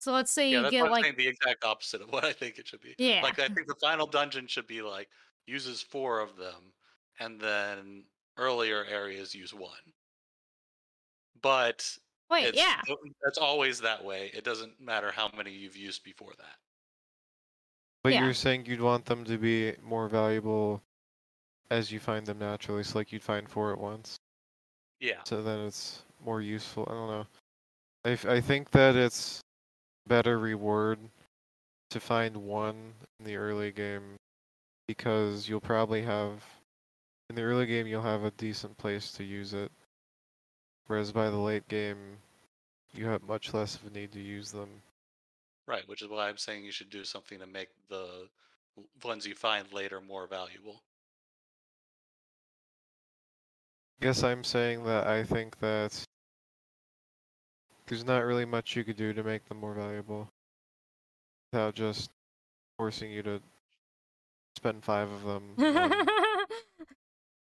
[0.00, 1.14] So let's say yeah, you that's get what I'm like saying.
[1.18, 2.94] The exact opposite of what I think it should be.
[2.98, 3.20] Yeah.
[3.22, 5.08] Like I think the final dungeon should be like
[5.46, 6.72] uses four of them,
[7.18, 8.04] and then
[8.36, 9.72] earlier areas use one.
[11.42, 11.88] But
[12.30, 12.80] wait, it's, yeah.
[13.26, 14.30] it's always that way.
[14.34, 16.56] It doesn't matter how many you've used before that.
[18.04, 18.24] But Yeah.
[18.24, 20.82] you're saying you'd want them to be more valuable
[21.70, 24.16] as you find them naturally, so like you'd find four at once.
[25.00, 25.22] Yeah.
[25.24, 26.86] So then it's more useful.
[26.88, 27.26] I don't know.
[28.04, 29.40] I I think that it's
[30.06, 30.98] better reward
[31.90, 34.16] to find one in the early game
[34.86, 36.44] because you'll probably have
[37.30, 39.70] in the early game you'll have a decent place to use it.
[40.86, 42.18] Whereas by the late game
[42.94, 44.68] you have much less of a need to use them.
[45.66, 48.28] Right, which is why I'm saying you should do something to make the
[49.04, 50.80] ones you find later more valuable.
[54.00, 55.98] Guess I'm saying that I think that
[57.86, 60.28] there's not really much you could do to make them more valuable
[61.52, 62.10] without just
[62.78, 63.40] forcing you to
[64.56, 65.54] spend five of them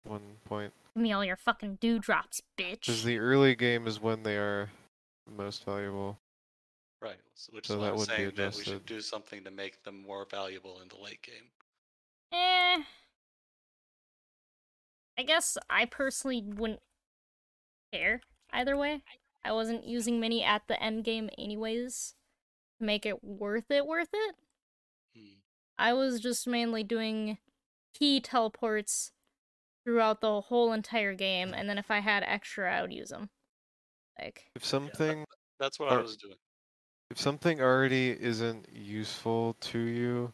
[0.05, 0.73] one point.
[0.95, 2.81] Give me all your fucking dewdrops, bitch.
[2.81, 4.69] Because the early game is when they are
[5.27, 6.19] the most valuable.
[7.01, 9.01] Right, s- which So is why that I'm would be saying that we should do
[9.01, 11.45] something to make them more valuable in the late game.
[12.33, 12.83] Eh.
[15.19, 16.81] I guess I personally wouldn't
[17.93, 18.21] care
[18.53, 19.03] either way.
[19.45, 22.15] I wasn't using many at the end game anyways
[22.79, 24.37] to make it worth it worth it.
[25.17, 25.39] Hmm.
[25.77, 27.39] I was just mainly doing
[27.99, 29.13] key teleports
[29.85, 33.31] throughout the whole entire game, and then if I had extra, I would use them.
[34.19, 35.25] Like, If something
[35.59, 36.37] That's what I was doing.
[37.11, 40.33] if something already isn't useful to you,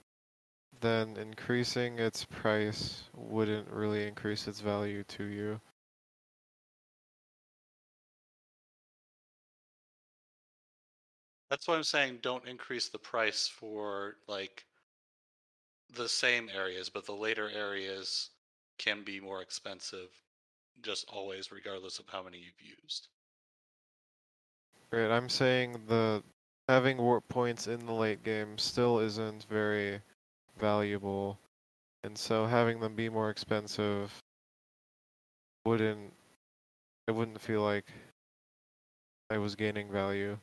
[0.81, 5.61] then increasing its price wouldn't really increase its value to you.
[11.51, 14.65] That's why I'm saying don't increase the price for like
[15.95, 18.31] the same areas, but the later areas
[18.79, 20.09] can be more expensive
[20.83, 23.09] just always regardless of how many you've used.
[24.91, 26.23] Right, I'm saying the
[26.69, 30.01] having warp points in the late game still isn't very
[30.85, 31.39] valuable,
[32.05, 34.13] and so having them be more expensive
[35.65, 36.13] wouldn't
[37.09, 37.87] I wouldn't feel like
[39.31, 40.39] I was gaining value.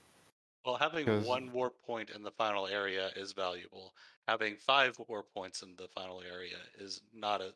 [0.65, 3.93] Well, having Because- one warp point in the final area is valuable.
[4.27, 7.53] Having five warp points in the final area is not a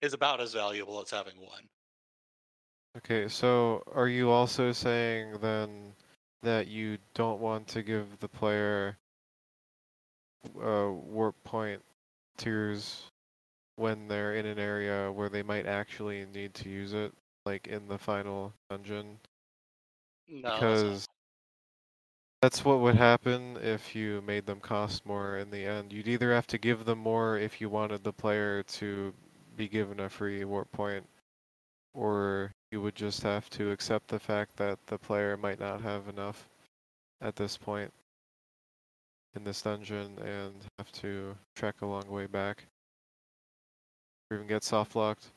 [0.00, 1.68] is about as valuable as having one.
[2.96, 5.94] Okay, so are you also saying then
[6.42, 8.98] that you don't want to give the player
[10.60, 11.80] uh, warp point
[12.36, 13.04] tears
[13.76, 17.12] when they're in an area where they might actually need to use it,
[17.44, 19.18] like in the final dungeon?
[20.28, 21.06] No, because
[22.40, 25.92] that's what would happen if you made them cost more in the end.
[25.92, 29.12] You'd either have to give them more if you wanted the player to
[29.56, 31.04] be given a free warp point,
[31.94, 36.08] or you would just have to accept the fact that the player might not have
[36.08, 36.48] enough
[37.20, 37.92] at this point
[39.34, 42.66] in this dungeon and have to trek a long way back.
[44.30, 45.30] Or even get soft locked.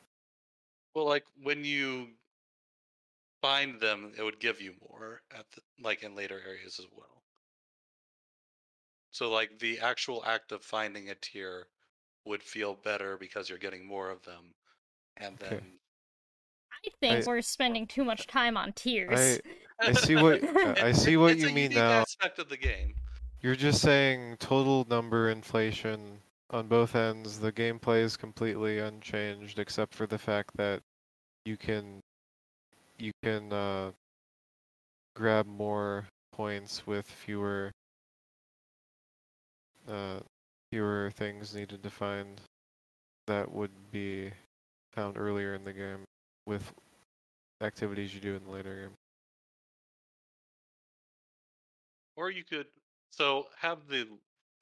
[0.93, 2.09] Well, like when you
[3.41, 7.23] find them, it would give you more at the, like in later areas as well.
[9.11, 11.67] So like the actual act of finding a tear
[12.25, 14.53] would feel better because you're getting more of them,
[15.17, 15.49] and Okay.
[15.49, 15.79] then
[16.73, 19.39] I think I- we're spending too much time on tears.
[19.79, 22.01] I see what I see what it's you a mean unique now.
[22.01, 22.95] Aspect of the game.
[23.45, 26.17] You're just saying total number inflation
[26.49, 27.37] on both ends.
[27.37, 30.81] The gameplay is completely unchanged except for the fact that
[31.45, 31.99] you can
[32.97, 33.91] you can uh,
[35.15, 37.69] grab more points with fewer
[39.87, 40.21] uh,
[40.71, 42.41] fewer things needed to find
[43.27, 44.31] that would be
[44.91, 46.03] found earlier in the game
[46.47, 46.73] with
[47.61, 48.93] activities you do in the later game.
[52.17, 52.65] Or you could
[53.15, 54.07] so have the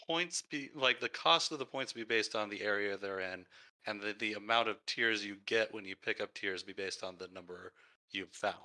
[0.06, 3.46] points be like the cost of the points be based on the area they're in,
[3.88, 7.04] and the, the amount of tears you get when you pick up tears be based
[7.04, 7.74] on the number
[8.12, 8.56] you've found.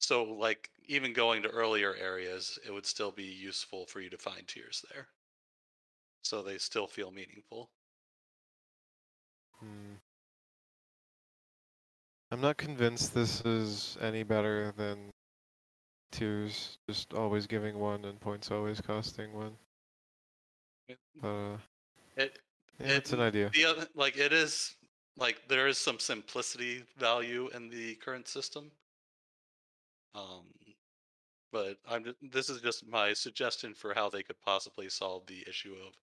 [0.00, 4.18] So, like, even going to earlier areas, it would still be useful for you to
[4.18, 5.06] find tears there.
[6.22, 7.70] So they still feel meaningful.
[9.60, 9.94] Hmm.
[12.30, 15.12] I'm not convinced this is any better than
[16.12, 19.52] tears, just always giving one and points always costing one.
[20.88, 21.56] It, uh,
[22.16, 22.38] it,
[22.78, 23.50] yeah, it's an idea.
[23.52, 24.76] the other, like, it is
[25.16, 28.70] like there is some simplicity value in the current system.
[30.14, 30.44] Um,
[31.52, 35.74] but I'm this is just my suggestion for how they could possibly solve the issue
[35.86, 35.94] of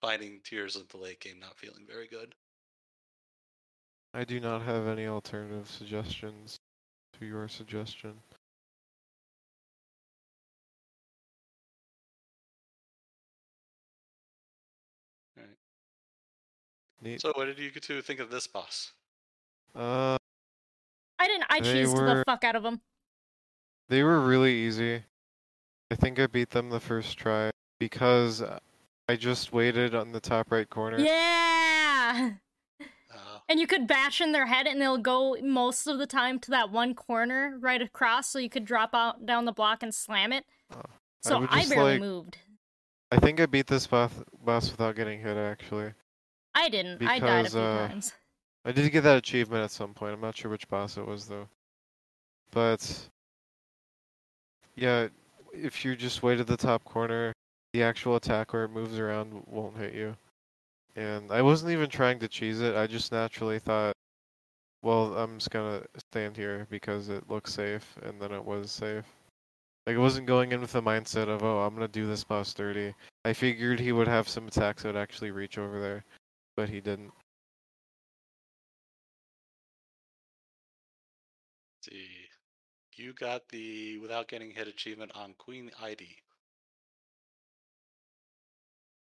[0.00, 2.34] finding tears of the late game not feeling very good.
[4.14, 6.58] I do not have any alternative suggestions
[7.18, 8.14] to your suggestion.
[17.02, 17.20] Neat.
[17.20, 18.92] So, what did you two think of this boss?
[19.74, 20.16] uh,
[21.18, 21.44] I didn't.
[21.50, 22.80] I They cheesed the fuck out of them.
[23.88, 25.02] they were really easy.
[25.90, 28.42] I think I beat them the first try because
[29.08, 30.98] I just waited on the top right corner.
[30.98, 32.32] Yeah.
[32.80, 36.38] Uh, And you could bash in their head, and they'll go most of the time
[36.40, 39.94] to that one corner right across, so you could drop out down the block and
[39.94, 40.44] slam it.
[40.74, 40.80] Oh,
[41.22, 42.38] So would I, barely like- moved.
[43.12, 44.10] I think I beat this boss
[44.44, 45.92] boss without getting hit actually.
[46.56, 47.06] I didn't.
[47.06, 48.14] I died a few uh, times.
[48.64, 50.14] I did get that achievement at some point.
[50.14, 51.46] I'm not sure which boss it was though.
[52.50, 53.08] But
[54.74, 55.08] yeah,
[55.52, 57.32] if you just wait at the top corner,
[57.74, 60.16] the actual attack where it moves around won't hit you.
[60.96, 62.74] And I wasn't even trying to cheese it.
[62.74, 63.92] I just naturally thought,
[64.82, 69.04] well, I'm just gonna stand here because it looks safe, and then it was safe.
[69.86, 72.54] Like I wasn't going in with the mindset of, oh, I'm gonna do this boss
[72.54, 72.94] dirty.
[73.26, 76.02] I figured he would have some attacks that would actually reach over there,
[76.56, 77.12] but he didn't.
[81.82, 82.08] see,
[82.96, 86.08] you got the without getting hit achievement on Queen ID.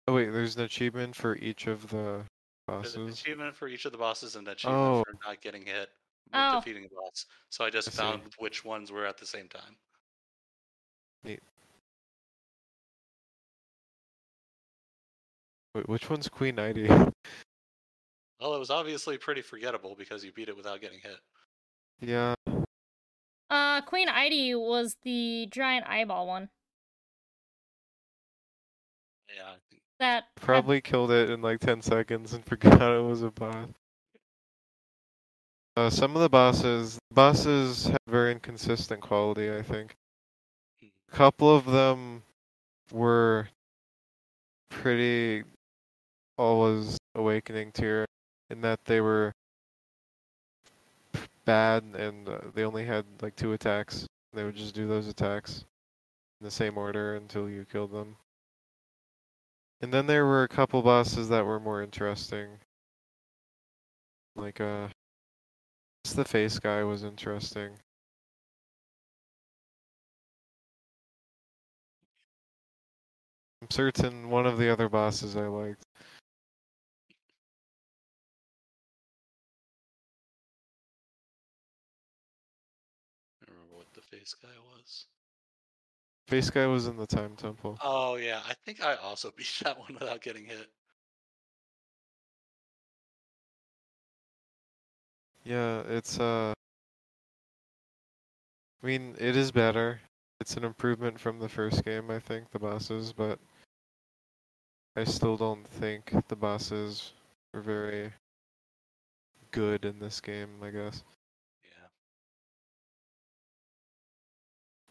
[0.09, 2.24] Oh wait, there's an achievement for each of the
[2.68, 3.20] There's an bosses.
[3.20, 5.05] achievement for each of the bosses and an achievement Oh.
[5.05, 5.90] for not getting hit
[6.26, 6.61] with Oh.
[6.61, 7.26] defeating the boss.
[7.50, 7.96] So I just I see.
[7.98, 9.76] found which ones were at the same time.
[15.74, 16.86] Wait, which one's Queen ID?
[16.88, 21.16] Well, it was obviously pretty forgettable because you beat it without getting hit.
[22.00, 22.34] yeah,
[23.48, 26.48] Uh, Queen Idy was the giant eyeball one.
[29.34, 32.44] Yeah, I think That had- probably killed it in like 10 seconds and
[32.82, 33.68] forgot it was a boss.
[35.76, 39.50] Uh, some of the bosses, bosses have very inconsistent quality.
[39.50, 39.96] I think.
[40.82, 42.22] A couple of them
[42.90, 43.48] were
[44.70, 45.44] pretty
[46.38, 48.06] Alwa's Awakening tier
[48.48, 49.32] in that they were
[51.44, 54.06] bad and uh, they only had like two attacks.
[54.32, 55.64] They would just do those attacks
[56.40, 58.16] in the same order until you killed them.
[59.82, 62.48] And then there were a couple bosses that were more interesting.
[64.36, 64.88] Like uh
[66.14, 67.70] the face guy was interesting.
[73.62, 75.84] I'm certain one of the other bosses I liked.
[84.22, 85.06] Face guy was.
[86.28, 87.76] Face guy was in the time temple.
[87.82, 90.70] Oh yeah, I think I also beat that one without getting hit.
[95.44, 96.52] Yeah, it's uh
[98.82, 100.00] I mean, it is better.
[100.40, 103.38] It's an improvement from the first game, I think, the bosses, but
[104.96, 107.12] I still don't think the bosses
[107.52, 108.12] were very
[109.52, 111.04] good in this game, I guess.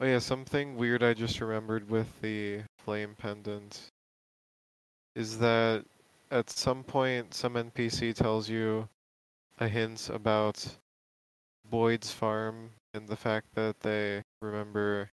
[0.02, 3.82] Oh yeah, something weird I just remembered with the flame pendant
[5.16, 5.86] is that
[6.32, 8.90] at some point some NPC tells you
[9.60, 10.66] a hint about
[11.70, 15.12] Boyd's farm and the fact that they remember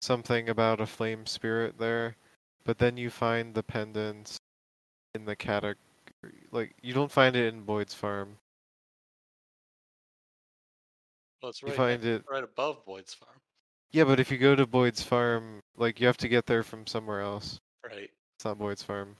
[0.00, 2.14] something about a flame spirit there,
[2.64, 4.36] but then you find the pendant
[5.16, 5.74] in the category
[6.52, 8.36] like you don't find it in Boyd's farm.
[11.42, 13.40] Well, it's You right, find next- it right above Boyd's farm.
[13.94, 16.84] Yeah, but if you go to Boyd's farm, like you have to get there from
[16.84, 17.60] somewhere else.
[17.84, 18.10] Right.
[18.36, 19.14] It's not Boyd's farm.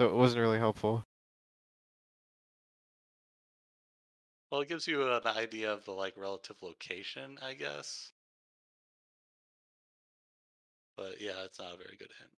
[0.00, 1.04] So it wasn't really helpful.
[4.52, 8.12] Well, it gives you an idea of the like relative location, I guess.
[10.96, 12.30] But yeah, it's not a very good hint.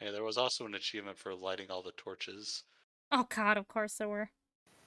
[0.00, 2.64] Yeah, there was also an achievement for lighting all the torches.
[3.12, 4.30] Oh god, of course there were.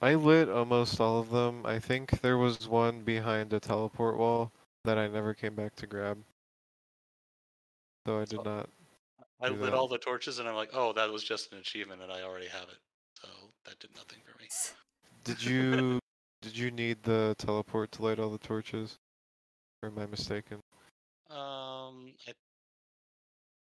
[0.02, 1.64] I lit almost all of them.
[1.64, 4.52] I think there was one behind a teleport wall
[4.84, 6.18] that I never came back to grab.
[8.06, 8.42] So I did Oh.
[8.42, 8.68] not.
[9.40, 9.74] I lit that.
[9.74, 12.48] all the torches and I'm like, oh, that was just an achievement and I already
[12.48, 12.78] have it.
[13.20, 13.28] So
[13.64, 14.48] that did nothing for me.
[15.24, 15.98] Did you
[16.42, 18.96] did you need the teleport to light all the torches?
[19.82, 20.58] Or am I mistaken?
[21.30, 22.32] Um, I,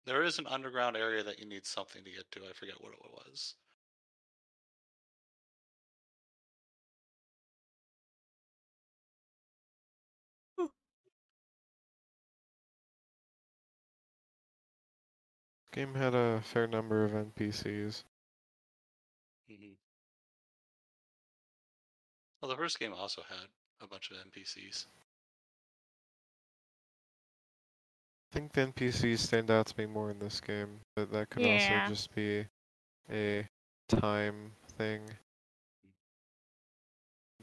[0.08, 2.40] there is an underground area that you need something to get to.
[2.48, 3.54] I forget what it was.
[15.72, 18.04] Game had a fair number of NPCs.
[19.48, 19.72] hmm
[22.40, 23.48] Well, the first game also had
[23.80, 24.86] a bunch of NPCs.
[28.30, 31.44] I think the NPCs stand out to me more in this game, but that could
[31.44, 31.52] Yeah.
[31.52, 32.46] also just be
[33.10, 33.46] a
[33.88, 35.02] time thing.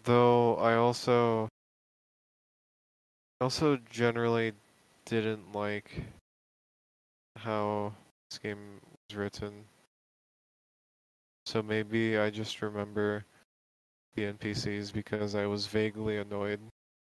[0.04, 1.50] Though I also
[3.42, 4.54] also generally
[5.06, 6.04] didn't like
[7.38, 7.94] how
[8.30, 8.80] this game
[9.10, 9.66] was written.
[11.46, 13.26] So maybe I just remember
[14.16, 16.60] the NPCs because I was vaguely annoyed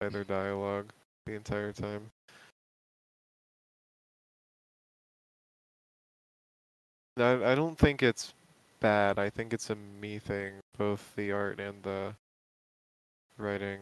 [0.01, 0.93] by their dialogue
[1.27, 2.11] the entire time.
[7.17, 8.33] I, I don't think it's
[8.81, 9.19] bad.
[9.19, 12.15] I think it's a me thing, both the art and the
[13.37, 13.81] writing.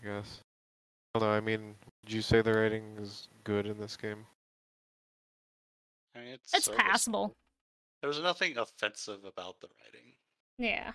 [0.00, 0.40] I guess.
[1.14, 1.34] I don't know.
[1.34, 4.26] I mean, would you say the writing is good in this game?
[6.14, 6.84] I mean, it's It's serviceable.
[6.90, 7.32] passable.
[8.02, 10.12] There was nothing offensive about the writing.
[10.58, 10.92] Yeah.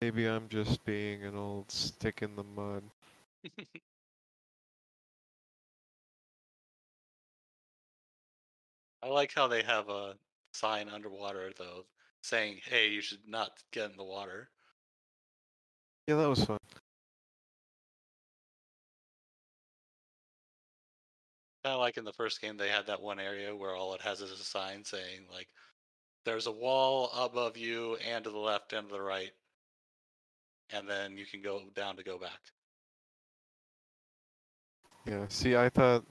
[0.00, 2.82] Maybe I'm just being an old stick in the mud.
[9.08, 10.18] I like how they have a
[10.52, 11.86] sign underwater though,
[12.20, 14.50] saying, "Hey, you should not get in the water."
[16.06, 16.58] Yeah, that was fun.
[21.64, 24.02] Kind of like in the first game, they had that one area where all it
[24.02, 25.48] has is a sign saying, like,
[26.24, 29.32] "There's a wall above you and to the left and to the right,"
[30.68, 32.52] and then you can go down to go back.
[35.06, 36.04] Yeah, see, I thought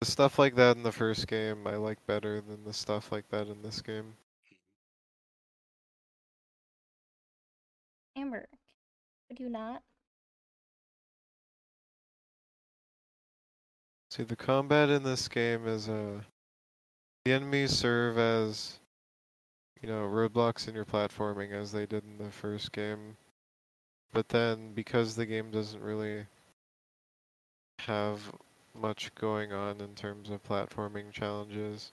[0.00, 3.28] the stuff like that in the first game I like better than the stuff like
[3.30, 4.14] that in this game.
[8.16, 8.46] Amber,
[9.28, 9.82] could you not?
[14.10, 16.20] See, the combat in this game is uh,
[17.24, 18.80] the enemies serve as,
[19.80, 23.16] you know, roadblocks in your platforming as they did in the first game.
[24.12, 26.26] But then, because the game doesn't really
[27.78, 28.20] have
[28.74, 31.92] much going on in terms of platforming challenges,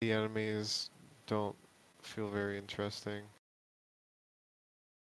[0.00, 0.90] the enemies
[1.26, 1.56] don't
[2.02, 3.30] feel very interesting.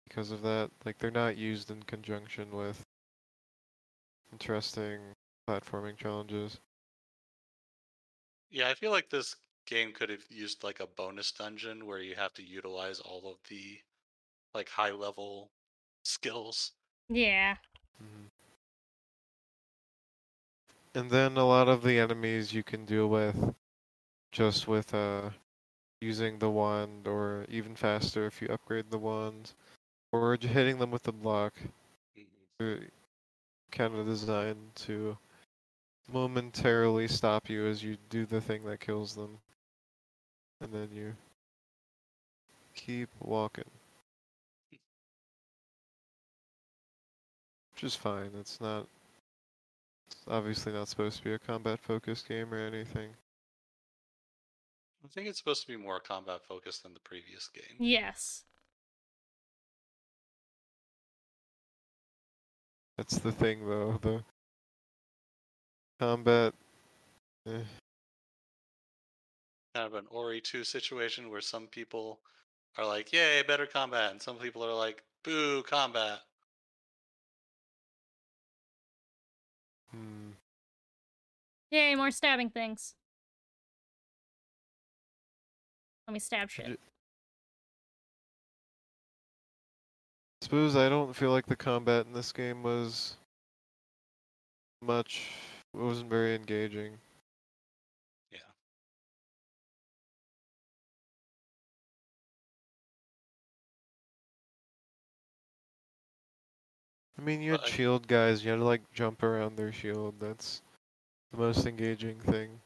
[0.07, 2.85] Because of that, like they're not used in conjunction with
[4.31, 5.13] interesting
[5.47, 6.59] platforming challenges.
[8.49, 9.35] Yeah, I feel like this
[9.67, 13.37] game could have used like a bonus dungeon where you have to utilize all of
[13.49, 13.81] the
[14.53, 15.51] like high level
[16.03, 16.73] skills.
[17.09, 17.57] Yeah.
[17.99, 18.29] Mhm.
[20.95, 23.53] And then a lot of the enemies you can deal with
[24.31, 25.29] just with uh
[25.99, 29.51] using the wand or even faster if you upgrade the wand
[30.13, 31.53] or hitting them with the block.
[32.59, 35.17] Kind of designed to
[36.11, 39.39] momentarily stop you as you do the thing that kills them.
[40.61, 41.13] And then you
[42.73, 43.69] keep walking.
[47.73, 48.31] Which is fine.
[48.39, 48.87] It's not
[50.07, 53.09] it's obviously not supposed to be a combat focused game or anything
[55.05, 57.75] I think it's supposed to be more combat focused than the previous game.
[57.77, 58.43] Yes.
[62.97, 63.99] That's the thing, though.
[64.01, 64.23] The
[65.99, 66.55] combat.
[67.47, 67.59] Eh,
[69.75, 72.19] Kind of an Ori 2 situation where some people
[72.77, 76.21] are like, yay, better combat, and some people are like, boo, combat.
[79.95, 80.31] Hmm.
[81.71, 82.95] Yay, more stabbing things.
[86.07, 86.79] Let me stab shit.
[90.41, 93.15] Suppose I don't feel like the combat in this game was
[94.81, 95.31] much.
[95.73, 96.99] It wasn't very engaging.
[107.25, 108.45] Mean, you had I- shield guys.
[108.45, 110.15] You had to like jump around their shield.
[110.19, 110.61] That's
[111.31, 112.61] the most engaging thing.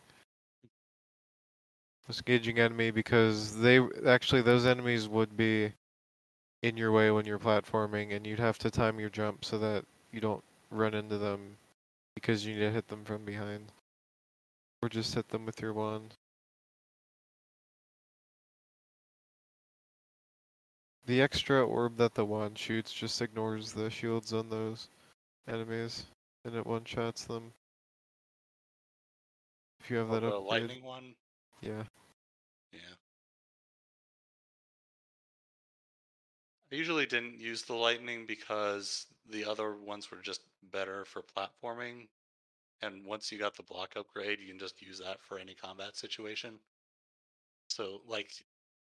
[2.07, 5.73] Most engaging enemy because they actually those enemies would be
[6.61, 9.85] in your way when you're platforming, and you'd have to time your jump so that
[10.11, 11.57] you don't run into them
[12.15, 13.71] because you need to hit them from behind,
[14.81, 16.18] or just hit them with your wand.
[21.09, 24.89] The extra orb that the wand shoots just ignores the shields on those
[25.47, 26.05] enemies,
[26.45, 27.51] and it one-shots them.
[29.79, 31.15] If you have Oh, that the lightning one.
[31.61, 31.81] yeah.
[32.71, 32.93] Yeah.
[36.71, 40.41] I usually didn't use the lightning because the other ones were just
[40.71, 42.07] better for platforming.
[42.83, 45.97] And once you got the block upgrade, you can just use that for any combat
[45.97, 46.59] situation.
[47.67, 48.45] So, like,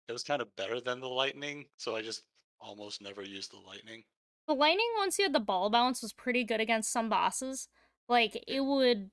[0.07, 1.65] it was kind of better than the lightning.
[1.77, 2.23] So I just
[2.59, 4.03] almost never used the lightning.
[4.47, 7.67] The lightning, once you had the ball bounce, was pretty good against some bosses.
[8.09, 9.09] Like it would,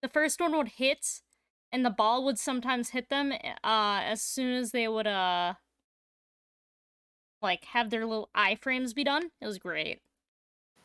[0.00, 1.20] the first one would hit,
[1.70, 3.32] and the ball would sometimes hit them.
[3.32, 5.54] Uh, as soon as they would uh,
[7.42, 9.30] like have their little iframes be done.
[9.40, 10.00] It was great.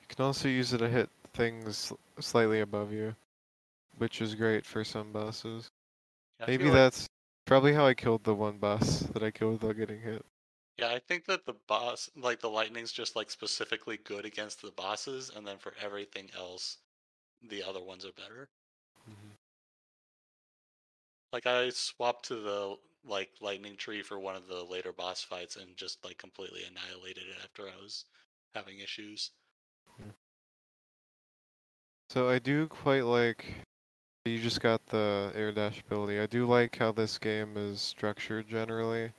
[0.02, 3.16] You can also use it to hit things slightly above you,
[3.98, 5.70] which is great for some bosses.
[6.40, 7.08] Yeah, Maybe like- that's
[7.48, 10.24] probably how I killed the one boss that I killed without getting hit.
[10.78, 14.70] Yeah, I think that the boss, like the lightning's just like specifically good against the
[14.70, 16.78] bosses, and then for everything else,
[17.50, 18.50] the other ones are better.
[19.10, 19.32] Mm-hmm.
[21.34, 25.56] Like I swapped to the like lightning tree for one of the later boss fights
[25.56, 28.06] and just like completely annihilated it after I was
[28.54, 29.32] having issues.
[32.10, 33.46] So I do quite like.
[34.28, 36.20] You just got the air dash ability.
[36.20, 39.12] I do like how this game is structured generally,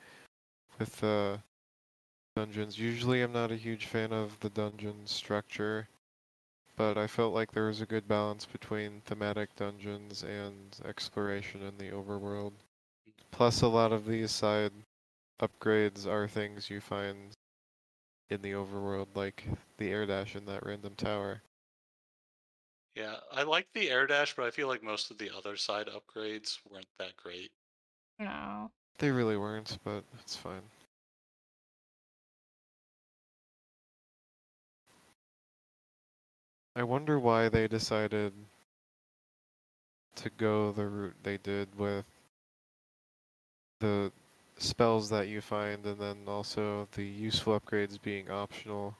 [0.78, 1.40] with the
[2.36, 2.78] dungeons.
[2.78, 5.88] Usually, I'm not a huge fan of the dungeon structure,
[6.76, 11.78] but I felt like there was a good balance between thematic dungeons and exploration in
[11.78, 12.52] the overworld.
[13.30, 14.72] Plus, a lot of these side
[15.40, 17.32] upgrades are things you find
[18.30, 19.44] in the overworld, like
[19.78, 21.42] the air dash in that random tower.
[22.98, 25.86] Yeah, I like the air dash, but I feel like most of the other side
[25.86, 27.52] upgrades weren't that great.
[28.18, 28.72] No.
[28.98, 30.62] They really weren't, but it's fine.
[36.74, 38.32] I wonder why they decided
[40.16, 42.04] to go the route they did with
[43.78, 44.10] the
[44.58, 48.96] spells that you find and then also the useful upgrades being optional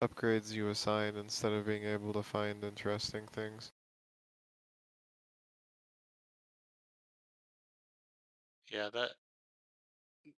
[0.00, 3.72] upgrades you assign instead of being able to find interesting things.
[8.70, 9.10] Yeah, that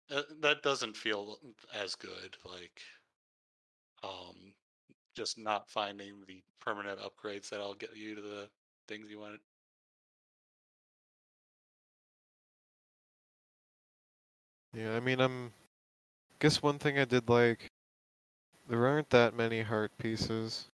[0.09, 1.37] that, that doesn't feel
[1.73, 2.37] as good.
[2.45, 2.81] Like,
[4.03, 4.53] um,
[5.15, 8.49] just not finding the permanent upgrades that'll get you to the
[8.87, 9.39] things you want.
[14.73, 15.53] Yeah, I mean, I'm.
[16.39, 17.71] Guess one thing I did like.
[18.71, 20.65] There aren't that many heart pieces.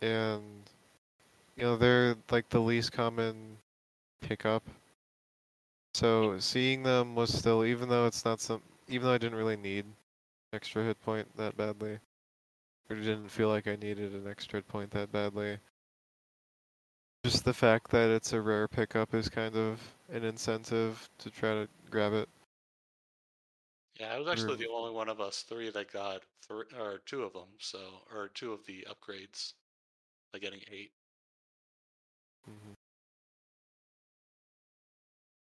[0.00, 0.42] And.
[1.56, 3.58] You know, they're like the least common
[4.22, 4.62] pickup.
[5.92, 9.58] So seeing them was still, even though it's not some, even though I didn't really
[9.58, 9.84] need
[10.54, 11.98] extra hit point that badly,
[12.88, 15.58] or didn't feel like I needed an extra hit point that badly.
[17.24, 19.80] Just the fact that it's a rare pickup is kind of
[20.10, 22.28] an incentive to try to grab it.
[24.00, 27.22] Yeah, I was actually the only one of us three that got three or two
[27.22, 27.48] of them.
[27.58, 27.78] So,
[28.10, 29.52] or two of the upgrades,
[30.32, 30.92] like getting eight.
[32.48, 32.74] Mhm.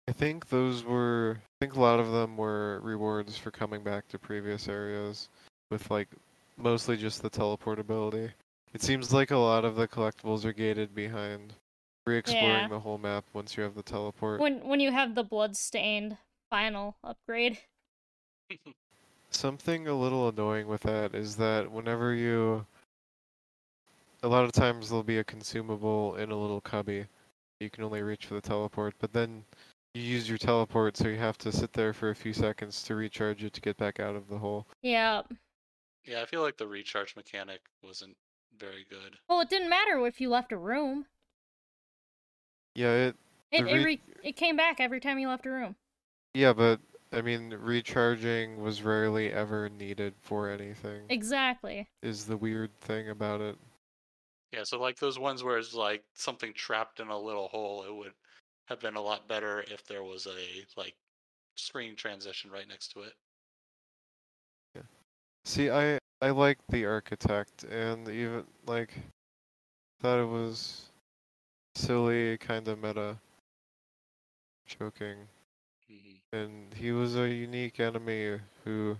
[0.07, 1.41] I think those were.
[1.41, 5.29] I think a lot of them were rewards for coming back to previous areas,
[5.71, 6.09] with like
[6.57, 8.31] mostly just the teleportability.
[8.73, 11.55] It seems like a lot of the collectibles are gated behind
[12.05, 12.67] re-exploring Yeah.
[12.67, 14.39] the whole map once you have the teleport.
[14.39, 16.19] When when you have the bloodstained
[16.51, 17.57] final upgrade.
[19.31, 22.65] Something a little annoying with that is that whenever you.
[24.23, 27.05] A lot of times there'll be a consumable in a little cubby.
[27.59, 29.43] You can only reach for the teleport, but then
[29.93, 32.95] you use your teleport, so you have to sit there for a few seconds to
[32.95, 34.65] recharge it to get back out of the hole.
[34.81, 35.21] Yeah.
[36.05, 38.15] Yeah, I feel like the recharge mechanic wasn't
[38.57, 39.17] very good.
[39.29, 41.05] Well, it didn't matter if you left a room.
[42.75, 43.15] Yeah, it.
[43.51, 45.75] It The it, re- re- it came back every time you left a room.
[46.33, 46.79] Yeah, but
[47.11, 51.03] I mean, recharging was rarely ever needed for anything.
[51.09, 51.87] Exactly.
[52.01, 53.57] Is the weird thing about it.
[54.51, 57.93] Yeah, so like those ones where it's like something trapped in a little hole, it
[57.93, 58.13] would
[58.67, 60.95] have been a lot better if there was a like
[61.55, 63.13] screen transition right next to it.
[65.45, 68.91] See, I I liked the architect, and even like
[69.99, 70.89] thought it was
[71.75, 73.17] silly, kind of meta,
[74.67, 75.27] joking.
[76.35, 78.97] And he was a unique enemy who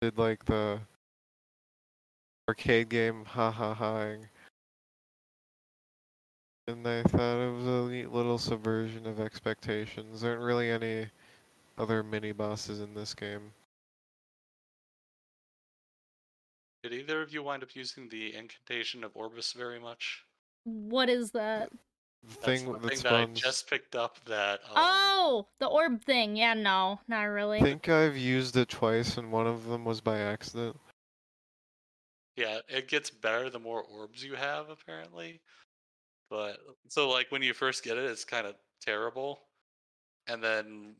[0.00, 0.80] did like the
[2.48, 4.26] arcade game ha ha haing.
[6.66, 10.20] And I thought it was a neat little subversion of expectations.
[10.20, 11.06] There aren't really any
[11.76, 13.52] other mini bosses in this game.
[16.82, 20.24] Did either of you wind up using the incantation of Orbis very much?
[20.64, 21.70] What is that?
[22.22, 24.60] The That's thing the that thing that I just picked up that.
[24.66, 26.36] Um, Oh, the orb thing.
[26.36, 27.58] Yeah, no, not really.
[27.58, 30.78] I think I've used it twice, and one of them was by accident.
[32.36, 35.40] Yeah, it gets better the more orbs you have, apparently.
[36.28, 36.58] But
[36.88, 39.40] so like when you first get it, it's kind of terrible,
[40.26, 40.94] and then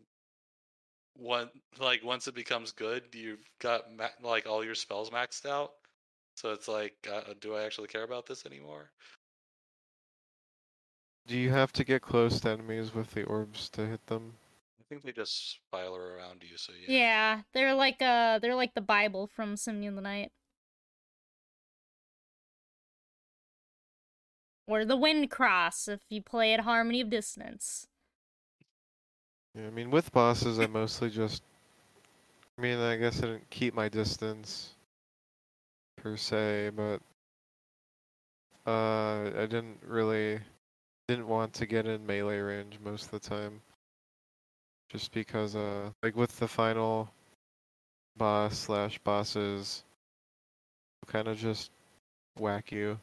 [1.15, 5.73] one like once it becomes good, you've got ma- like all your spells maxed out.
[6.37, 8.91] So it's like, uh, do I actually care about this anymore?
[11.31, 14.33] Do you have to get close to enemies with the orbs to hit them?
[14.81, 16.57] I think they just spiral around you.
[16.57, 16.93] So yeah.
[16.93, 20.33] Yeah, they're like uh, they're like the Bible from Symphony of the Night.
[24.67, 27.87] Or the Wind Cross if you play at Harmony of Dissonance.
[29.55, 31.45] Yeah, I mean, with bosses, I mostly just.
[32.59, 34.75] I mean, I guess I didn't keep my distance
[35.97, 37.01] per se, but
[38.67, 40.41] uh, I didn't really
[41.11, 43.61] didn't want to get in melee range most of the time,
[44.89, 47.11] just because uh, like with the final
[48.17, 49.83] boss slash bosses,
[51.09, 51.73] kind of just
[52.39, 52.97] whack you.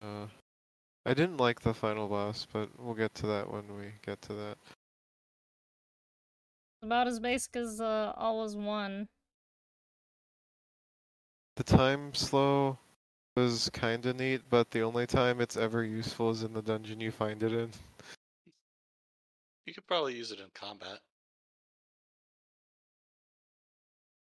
[0.00, 0.26] Uh,
[1.04, 4.34] I didn't like the final boss, but we'll get to that when we get to
[4.34, 4.56] that.
[6.84, 9.08] About as basic as uh, Always One.
[11.56, 12.78] The time slow
[13.38, 17.12] was kinda neat, but the only time it's ever useful is in the dungeon you
[17.12, 17.70] find it in.
[19.66, 21.00] You could probably use it in combat.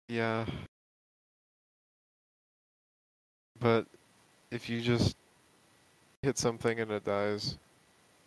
[0.08, 0.46] Yeah.
[3.60, 3.86] But
[4.50, 5.16] if you just
[6.22, 7.56] hit something and it dies,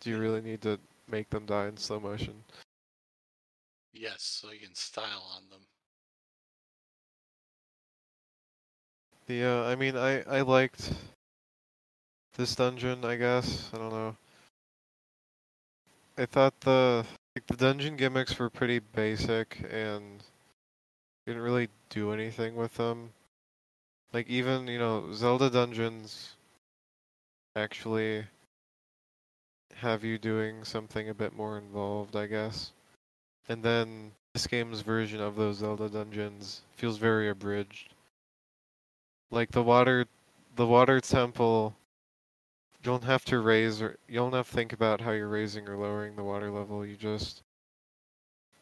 [0.00, 2.44] do you really need to make them die in slow motion?
[3.92, 5.67] Yes, so you can style on them.
[9.30, 10.90] Uh, I mean, I I liked
[12.36, 13.04] this dungeon.
[13.04, 14.16] I guess I don't know.
[16.16, 17.04] I thought the
[17.36, 20.22] like, the dungeon gimmicks were pretty basic and
[21.26, 23.10] didn't really do anything with them.
[24.14, 26.34] Like even you know Zelda dungeons
[27.54, 28.24] actually
[29.74, 32.72] have you doing something a bit more involved, I guess.
[33.46, 37.92] And then this game's version of those Zelda dungeons feels very abridged
[39.30, 40.06] like the water
[40.56, 41.74] the water temple
[42.78, 45.68] you don't have to raise or you don't have to think about how you're raising
[45.68, 46.86] or lowering the water level.
[46.86, 47.42] You just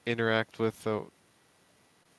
[0.06, 1.02] interact with the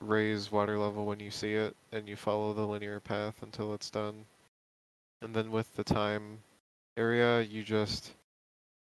[0.00, 3.90] raise water level when you see it and you follow the linear path until it's
[3.90, 4.24] done.
[5.22, 6.38] And then with the time
[6.96, 8.12] area you just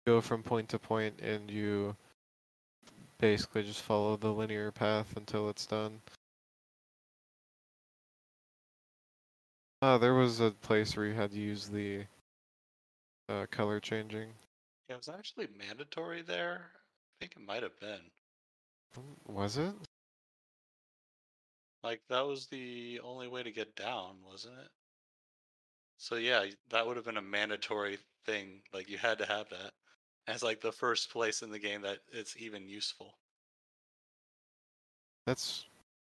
[0.05, 1.95] go from point to point and you
[3.19, 6.01] basically just follow the linear path until it's done
[9.83, 12.05] Uh, there was a place where you had to use the
[13.29, 14.29] uh, color changing.
[14.89, 16.71] Yeah, it was actually mandatory there.
[16.73, 18.01] I think it might have been.
[18.97, 19.75] Mm, Was it?
[21.85, 24.69] Like that was the only way to get down, wasn't it?
[25.99, 28.63] So yeah, that would have been a mandatory thing.
[28.73, 29.73] Like you had to have that.
[30.27, 33.15] As like the first place in the game that it's even useful.
[35.27, 35.67] That's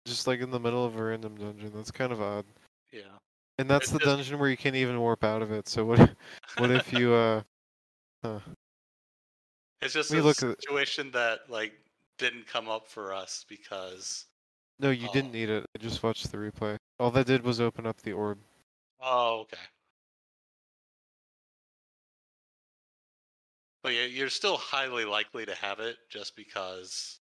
[0.06, 1.72] just like in the middle of a random dungeon.
[1.74, 2.46] That's kind of odd.
[2.92, 3.18] Yeah.
[3.58, 5.66] And that's the dungeon where you can't even warp out of it.
[5.68, 6.10] So what?
[6.58, 7.42] What if you uh?
[8.22, 8.40] Huh.
[9.82, 11.72] It's just a look at- situation that like
[12.18, 14.26] didn't come up for us because
[14.78, 15.64] No, you didn't need it.
[15.74, 16.76] I just watched the replay.
[16.98, 18.38] All that did was open up the orb.
[19.00, 19.62] Oh, okay.
[23.82, 27.20] But yeah, you're still highly likely to have it just because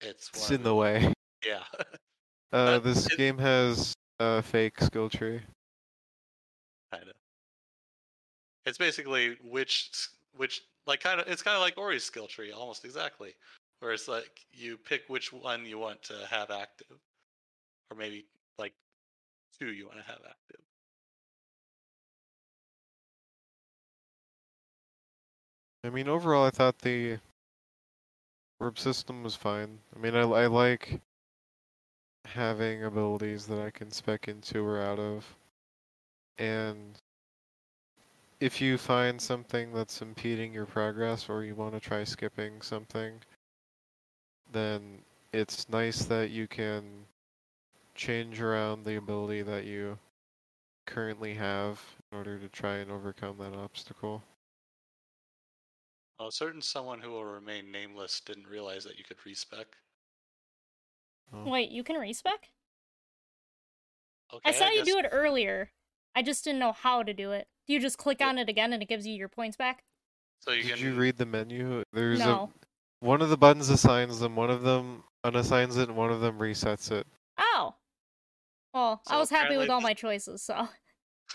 [0.00, 1.12] it's It's in the way.
[1.44, 1.64] Yeah.
[2.50, 5.42] Uh, Uh, this it- game has a fake skill tree.
[8.68, 12.84] It's basically which which like kind of it's kind of like Ori's skill tree almost
[12.84, 13.34] exactly,
[13.80, 16.98] where it's like you pick which one you want to have active,
[17.90, 18.26] or maybe
[18.58, 18.74] like
[19.58, 20.60] two you want to have active.
[25.82, 27.18] I mean, overall, I thought the
[28.60, 29.78] orb system was fine.
[29.96, 31.00] I mean, I, I like
[32.26, 35.24] having abilities that I can spec into or out of.
[36.36, 37.00] And
[38.40, 43.20] if you find something that's impeding your progress or you want to try skipping something,
[44.52, 44.98] then
[45.32, 46.84] it's nice that you can
[47.94, 49.98] change around the ability that you
[50.86, 51.80] currently have
[52.10, 54.22] in order to try and overcome that obstacle.
[56.20, 59.66] A certain someone who will remain nameless didn't realize that you could respec.
[61.32, 61.48] Oh.
[61.50, 62.50] Wait, you can respec?
[64.32, 65.70] Okay, I saw you do it earlier.
[66.14, 67.48] I just didn't know how to do it.
[67.68, 69.84] Do you just click on it again and it gives you your points back?
[70.40, 71.82] So you Did can you read the menu?
[71.92, 72.50] There's no.
[73.02, 76.20] a one of the buttons assigns them, one of them unassigns it, and one of
[76.20, 77.06] them resets it.
[77.38, 77.74] Oh.
[78.72, 80.68] Well, I was happy with all my choices, so.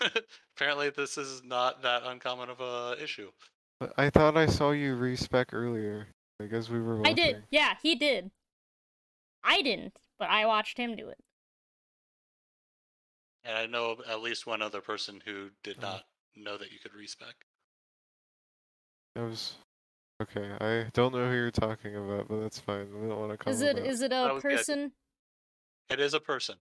[0.56, 3.30] Apparently, this is not that uncommon of a issue.
[3.78, 6.08] But I thought I saw you respec earlier.
[6.42, 7.06] I guess we were.
[7.06, 7.44] I did.
[7.50, 8.30] Yeah, he did.
[9.44, 11.18] I didn't, but I watched him do it.
[13.44, 15.82] And I know at least one other person who did Oh.
[15.82, 16.04] not
[16.36, 17.34] know that you could respec.
[19.16, 19.56] I was.
[20.22, 22.86] Okay, I don't know who you're talking about, but that's fine.
[23.00, 23.86] We don't want to call Is it out.
[23.86, 24.66] is it a was good.
[24.66, 24.92] person
[25.90, 26.56] It is a person.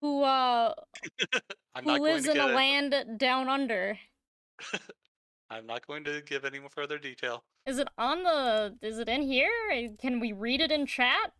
[0.00, 0.74] who uh
[1.74, 3.98] I'm who not lives going in a get, land down under?
[5.50, 7.44] I'm not going to give any further detail.
[7.66, 9.50] Is it on the is it in here?
[10.00, 11.32] Can we read it in chat?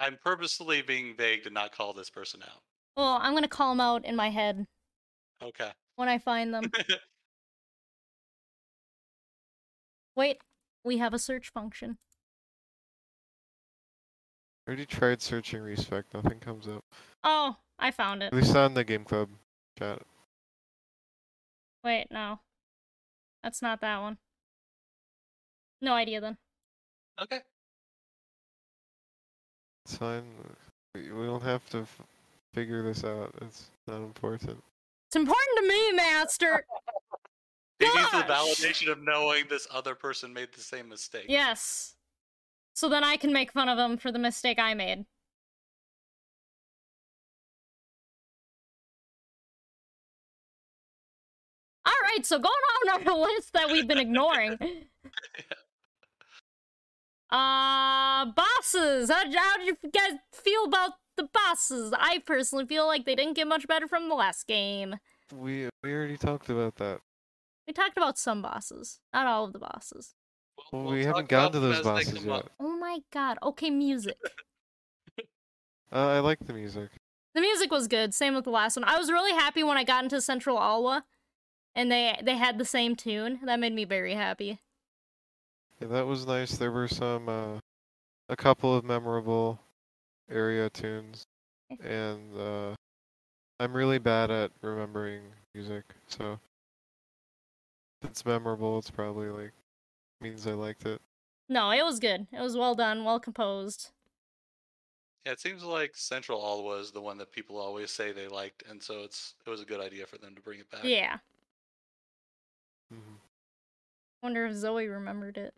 [0.00, 2.62] I'm purposely being vague to not call this person out.
[2.96, 4.66] Well, I'm gonna call them out in my head
[5.42, 5.70] Okay.
[5.96, 6.64] when I find them.
[10.16, 10.38] Wait,
[10.84, 11.98] we have a search function.
[14.66, 16.04] I already tried searching respec.
[16.12, 16.84] Nothing comes up.
[17.24, 18.26] Oh, I found it.
[18.26, 19.30] At least on the game club
[19.78, 20.02] chat.
[21.82, 22.40] Wait, no.
[23.42, 24.18] That's not that one.
[25.80, 26.36] No idea then.
[27.22, 27.40] okay.
[29.86, 30.24] It's fine.
[30.94, 32.02] We we don't have to f-
[32.52, 33.34] figure this out.
[33.42, 34.62] It's not important.
[35.08, 36.64] It's important to me, Master.
[37.78, 41.26] He needs the validation of knowing this other person made the same mistake.
[41.28, 41.94] yes.
[42.74, 45.04] So then I can make fun of him for the mistake I made.
[51.84, 52.54] All right, so going
[52.94, 54.58] on our list that we've been ignoring.
[57.32, 59.08] Uh, bosses.
[59.08, 61.92] How, how did you guys feel about the bosses?
[61.96, 64.96] I personally feel like they didn't get much better from the last game.
[65.34, 67.00] We we already talked about that.
[67.66, 70.14] We talked about some bosses, not all of the bosses.
[70.72, 72.46] Well, we'll we haven't gotten to those bosses yet.
[72.58, 73.38] Oh my god.
[73.42, 74.16] Okay, music.
[75.92, 76.88] Uh, I like the music.
[77.34, 78.14] The music was good.
[78.14, 78.84] Same with the last one.
[78.84, 81.04] I was really happy when I got into Central Alwa,
[81.74, 83.40] and they they had the same tune.
[83.44, 84.60] That made me very happy.
[85.80, 86.56] Yeah, that was nice.
[86.56, 87.58] There were some, uh,
[88.28, 89.58] a couple of memorable
[90.30, 91.24] area tunes,
[91.82, 92.74] and uh,
[93.58, 95.22] I'm really bad at remembering
[95.54, 96.38] music, so
[98.02, 98.78] if it's memorable.
[98.78, 99.52] It's probably like
[100.20, 101.00] means I liked it.
[101.48, 102.26] No, it was good.
[102.32, 103.90] It was well done, well composed.
[105.26, 108.62] Yeah, it seems like Central Alwa was the one that people always say they liked,
[108.68, 110.84] and so it's it was a good idea for them to bring it back.
[110.84, 111.18] Yeah.
[112.92, 113.16] Mm-hmm.
[114.22, 115.54] Wonder if Zoe remembered it.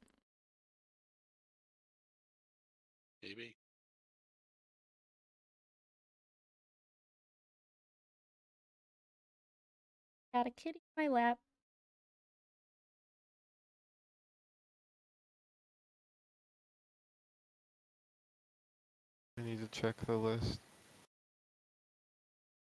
[3.23, 3.55] Maybe.
[10.33, 11.39] Got a kitty in my lap.
[19.39, 20.61] I need to check the list.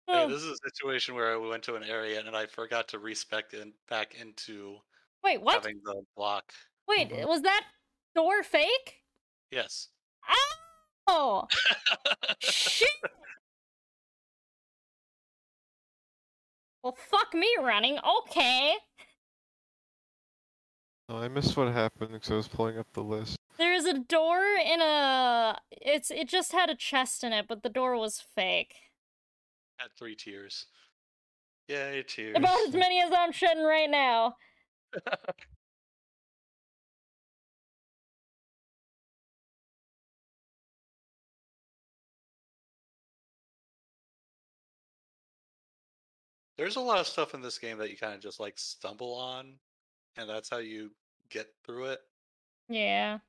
[0.08, 3.00] Hey, this is a situation where we went to an area and I forgot to
[3.00, 4.78] respec in back into
[5.24, 5.56] wait, what?
[5.56, 6.54] having the block.
[6.88, 7.28] Wait, Mhm.
[7.28, 7.66] was that
[8.14, 9.04] door fake?
[9.50, 9.90] Yes.
[11.08, 11.48] Oh,
[12.40, 12.90] shit!
[16.86, 17.98] Well, fuck me running.
[18.20, 18.76] Okay.
[21.10, 23.38] Oh, I missed what happened because I was pulling up the list.
[23.58, 25.58] There's a door in a.
[25.72, 28.76] It's it just had a chest in it, but the door was fake.
[29.78, 30.68] Had three tears.
[31.70, 32.38] Yay, tears.
[32.38, 34.36] About as many as I'm shedding right now.
[46.58, 49.14] There's a lot of stuff in this game that you kind of just like stumble
[49.14, 49.54] on,
[50.18, 50.92] and that's how you
[51.30, 52.00] get through it.
[52.70, 53.20] Yeah.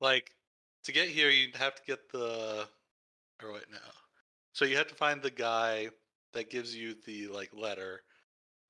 [0.00, 0.32] Like
[0.84, 2.68] to get here, you have to get the.
[3.42, 3.78] Or wait, no.
[4.52, 5.90] So you have to find the guy
[6.32, 8.02] that gives you the like letter,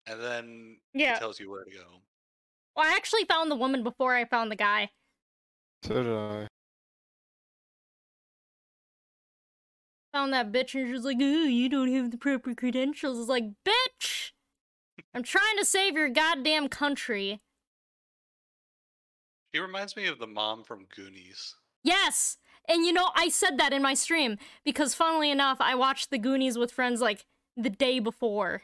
[0.06, 1.14] and then Yeah.
[1.14, 2.02] he tells you where to go.
[2.74, 4.90] Well, I actually found the woman before I found the guy.
[5.82, 6.48] So did I.
[10.16, 13.44] Found that bitch and she's like, "Oh, you don't have the proper credentials." It's like,
[13.68, 14.30] bitch,
[15.12, 17.42] I'm trying to save your goddamn country.
[19.52, 21.56] He reminds me of the mom from Goonies.
[21.82, 22.38] Yes.
[22.66, 26.16] And you know, I said that in my stream because funnily enough, I watched the
[26.18, 28.62] Goonies with friends like the day before.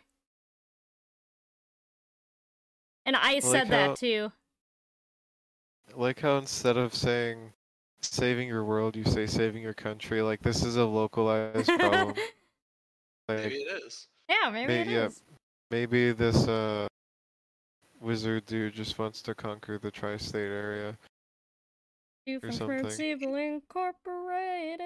[3.05, 4.33] And I Like said how- that too.
[5.95, 7.53] Like how instead of saying
[8.03, 10.23] saving your world, you say saving your country.
[10.23, 12.15] Like this is a localized problem.
[13.29, 14.09] Maybe it is.
[14.29, 15.07] yeah, maybe May- it yeah.
[15.07, 15.23] is.
[15.71, 16.87] maybe this uh
[18.01, 20.99] wizard dude just wants to conquer the tri-state area.
[22.27, 23.01] You or from something.
[23.07, 24.81] Evil Incorporated.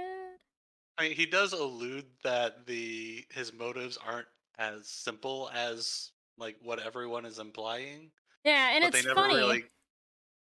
[0.98, 6.78] I mean, he does allude that the his motives aren't as simple as like what
[6.78, 8.10] everyone is implying.
[8.44, 9.34] Yeah, and but it's they never funny.
[9.36, 9.64] really.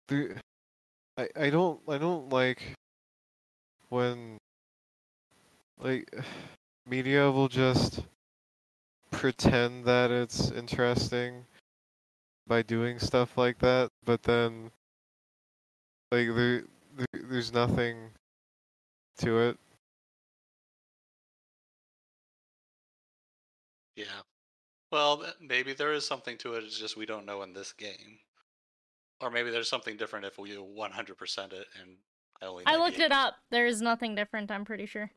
[0.07, 0.40] There,
[1.21, 2.61] I I don't I don't like
[3.89, 4.37] when
[5.79, 6.09] like
[6.87, 8.01] media will just
[9.11, 11.45] pretend that it's interesting
[12.47, 14.71] by doing stuff like that, but then
[16.11, 16.63] like there,
[16.95, 18.09] there there's nothing
[19.19, 19.57] to it.
[23.95, 24.05] Yeah.
[24.91, 26.63] Well, maybe there is something to it.
[26.63, 28.19] It's just we don't know in this game,
[29.21, 31.97] or maybe there's something different if we 100% it and
[32.41, 32.63] I only.
[32.65, 33.35] I looked it up.
[33.51, 35.11] There is nothing different, I'm pretty sure.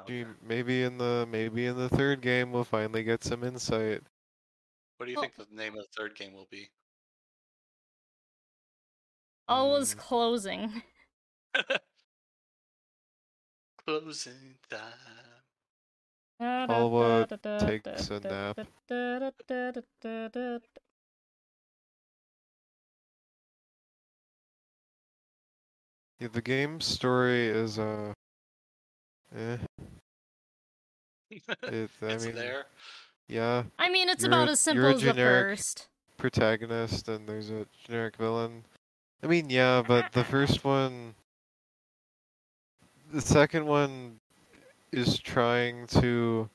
[0.00, 0.24] Okay.
[0.42, 4.02] Maybe in the maybe in the third game we'll finally get some insight.
[4.96, 6.68] What do you Well- think the name of the third game will be?
[9.46, 9.98] Alwa's Mm.
[9.98, 10.82] closing.
[13.86, 15.44] Closing time.
[16.40, 17.26] Alwa
[17.60, 18.58] takes a nap.
[26.20, 28.12] Yeah, the game story is uh
[29.36, 29.58] eh.
[31.66, 32.66] It, I it's mean, there.
[33.28, 35.88] yeah, I mean, it's You're about a- as you're simple a as the first.
[36.16, 38.64] protagonist and there's a generic villain.
[39.22, 41.14] I mean, yeah, but the first one,
[43.12, 44.20] the second one
[44.92, 46.48] is trying to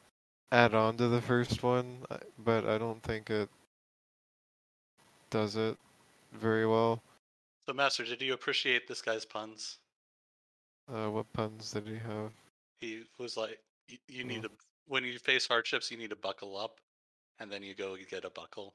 [0.51, 3.49] add on to the first one, uh, but I don't think it
[5.29, 5.77] does it
[6.33, 7.01] very well.
[7.69, 9.77] So, Master, did you appreciate this guy's puns?
[10.91, 12.31] Uh, what puns did he have?
[12.81, 14.47] He was like, "You, you need Oh.
[14.47, 14.51] to
[14.87, 16.81] when you face hardships, you need to buckle up,
[17.37, 18.73] and then you go you get a buckle,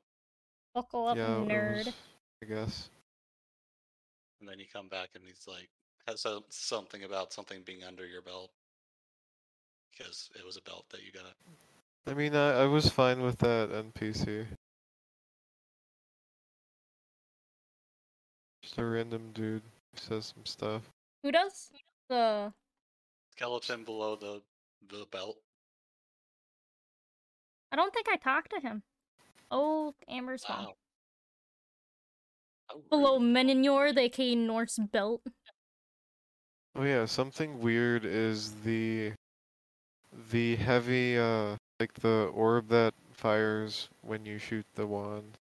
[0.75, 1.87] Buckle up, yeah, it nerd.
[1.87, 1.95] was-
[2.41, 2.89] I guess.
[4.39, 5.69] and then you come back and he's like
[6.07, 8.53] has some, something about something being under your belt
[9.91, 11.35] because it was a belt that you got.
[12.07, 14.47] I mean, I, I was fine with that NPC.
[18.75, 20.83] Just a random dude who says some stuff.
[21.23, 21.71] Who does?
[22.09, 22.53] The
[23.31, 24.43] skeleton below the
[24.89, 25.37] the belt.
[27.71, 28.83] I don't think I talked to him.
[29.49, 30.57] Oh, Amber's phone.
[30.65, 30.73] Wow.
[32.69, 33.33] How Below rude.
[33.33, 35.23] Menenor, the aka Norse belt.
[36.75, 39.13] Oh yeah, something weird is the
[40.33, 45.39] the heavy uh like the orb that fires when you shoot the wand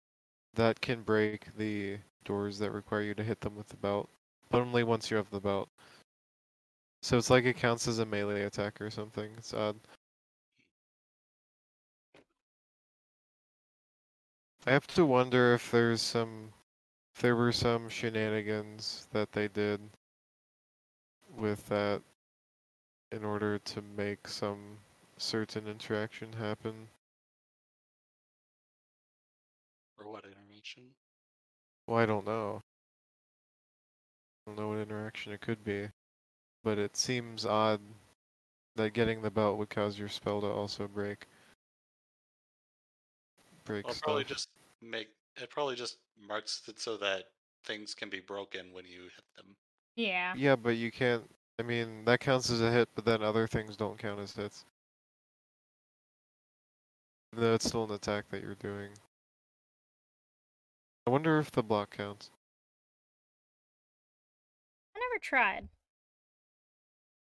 [0.55, 1.99] that can break the
[2.29, 4.09] doors that require you to hit them with the belt,
[4.51, 5.71] but only once you have the belt.
[7.03, 9.31] So it's like it counts as a melee attack or something.
[9.39, 9.77] It's odd.
[14.67, 16.53] I have to wonder if there's some
[17.15, 19.81] if there were some shenanigans that they did
[21.39, 22.03] with that
[23.11, 24.77] in order to make some
[25.17, 26.89] certain interaction happen.
[29.99, 30.83] or what intervention?
[31.89, 32.61] Well, I don't know.
[34.47, 35.89] I don't know what interaction it could be,
[36.63, 37.81] but it seems odd
[38.77, 41.27] that getting the belt would cause your spell to also break.
[43.65, 44.05] Break Well, stuff.
[44.05, 44.51] probably just
[44.83, 45.09] make
[45.41, 45.49] it.
[45.49, 47.25] Probably just marks it so that
[47.65, 49.57] things can be broken when you hit them.
[49.97, 50.35] Yeah.
[50.37, 51.25] Yeah, but you can't.
[51.59, 54.67] I mean, that counts as a hit, but then other things don't count as hits.
[57.33, 58.91] Even though it's still an attack that you're doing.
[61.09, 62.29] I wonder if the block counts.
[64.95, 65.69] I never tried.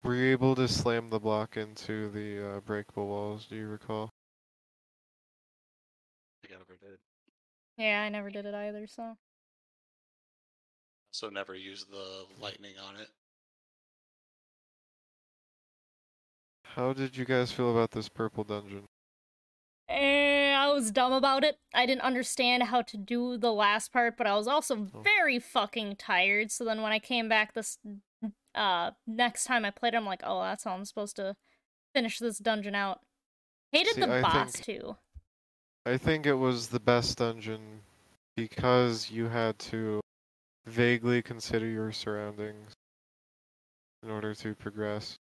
[0.05, 3.47] Were you able to slam the block into the uh, breakable walls?
[3.51, 4.11] Do you recall?
[6.45, 6.99] I never did.
[7.77, 9.17] Yeah, I never did it either, so.
[11.11, 13.09] So never use the lightning on it.
[16.63, 18.85] How did you guys feel about this purple dungeon?
[19.89, 20.32] Eh,
[20.73, 21.59] I was dumb about it.
[21.75, 25.01] I didn't understand how to do the last part, but I was also Oh.
[25.03, 26.51] very fucking tired.
[26.51, 27.79] So then when I came back this
[28.55, 31.37] uh next time I played, it, I'm like, oh, that's how I'm supposed to
[31.95, 33.01] finish this dungeon out.
[33.71, 34.97] Hated See, the I boss think- too.
[35.85, 37.83] I think it was the best dungeon
[38.37, 40.01] because you had to
[40.65, 42.73] vaguely consider your surroundings
[44.03, 45.17] in order to progress.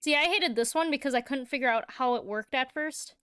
[0.00, 3.14] See, I hated this one because I couldn't figure out how it worked at first.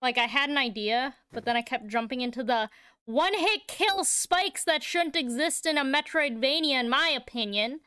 [0.00, 2.70] Like I had an idea, but then I kept jumping into the
[3.04, 7.80] one hit kill spikes that shouldn't exist in a Metroidvania, in my opinion.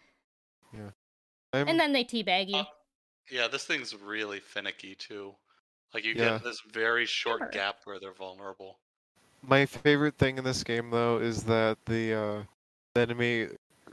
[1.54, 2.58] I'm, And then they teabag you.
[2.58, 2.64] Uh,
[3.30, 5.36] Yeah, this thing's really finicky too.
[5.94, 6.34] Like you Yeah.
[6.40, 7.54] get this very short Remember.
[7.54, 8.80] gap where they're vulnerable.
[9.44, 12.44] my favorite thing in this game though is that the uh,
[12.94, 13.48] the enemy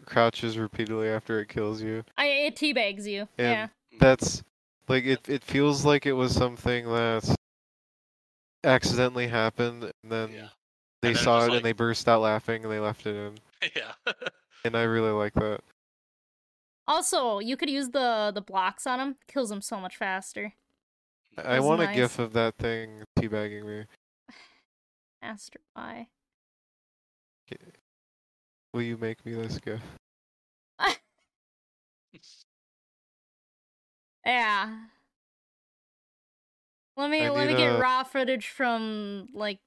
[0.06, 2.04] crouches repeatedly after it kills you.
[2.16, 3.22] I it teabags you.
[3.38, 3.68] And yeah.
[3.98, 4.42] that's
[4.88, 7.34] like it it feels like it was something that
[8.68, 10.48] accidentally happened and then Yeah.
[11.02, 13.16] they And saw just it like- and they burst out laughing and they left it
[13.16, 13.38] in.
[13.76, 13.94] yeah.
[14.64, 15.60] And I really like that.
[16.86, 19.16] Also, you could use the the blocks on him.
[19.26, 20.54] Kills him so much faster.
[21.36, 23.84] I That's want a gif of that thing teabagging me.
[25.22, 26.08] Master Eye.
[28.74, 29.80] Will you make me this gif?
[34.24, 34.76] Yeah.
[36.98, 39.60] Let me I let me get a- raw footage from like.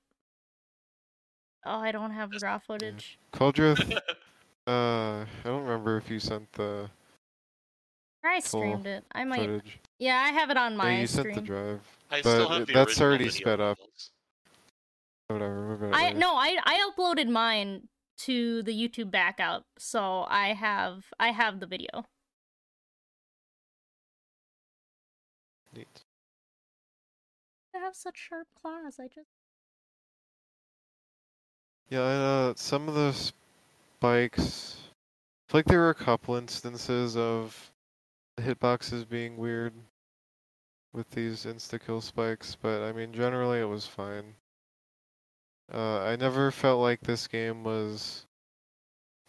[1.66, 3.18] Oh, I don't have raw footage.
[3.34, 3.92] Cauldrath,
[4.68, 4.72] uh,
[5.24, 6.90] I don't remember if you sent the
[8.26, 9.06] I streamed it.
[9.14, 9.40] I might.
[9.40, 9.80] footage.
[9.98, 11.24] Yeah, I have it on my yeah, you stream.
[11.24, 11.80] sent the drive.
[12.12, 13.78] I But still have the that's original already video sped up.
[13.78, 14.12] files.
[15.28, 15.68] Whatever.
[15.70, 17.88] we'll get it I no, I I uploaded mine
[18.26, 22.04] to the YouTube backup, so I have I have the video.
[25.74, 26.04] Neat.
[27.76, 29.00] I have such sharp claws.
[29.00, 29.30] I just
[31.90, 34.78] Yeah, and, uh, some of the spikes.
[35.48, 37.72] I feel like there were a couple instances of
[38.38, 39.74] the hitboxes being weird
[40.94, 44.36] with these insta kill spikes, but I mean, generally it was fine.
[45.74, 48.26] Uh, I never felt like this game was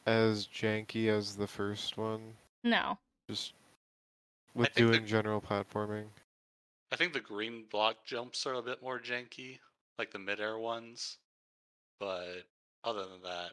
[0.07, 2.35] as janky as the first one,
[2.65, 2.99] no.
[3.29, 3.55] just
[4.55, 6.07] with think the- doing general platforming.
[6.93, 9.59] I think the green block jumps are a bit more janky,
[9.99, 11.17] like the midair ones.
[11.99, 12.45] But
[12.85, 13.53] other than that,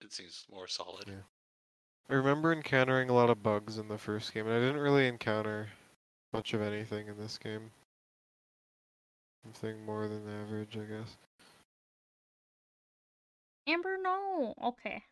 [0.00, 1.04] it seems more solid.
[1.06, 1.26] Yeah.
[2.08, 5.06] I remember encountering a lot of bugs in the first game, and I didn't really
[5.06, 5.68] encounter
[6.32, 7.70] much of anything in this game.
[9.42, 11.16] Something more than average, I guess.
[13.66, 14.54] Amber, no.
[14.62, 15.02] Okay.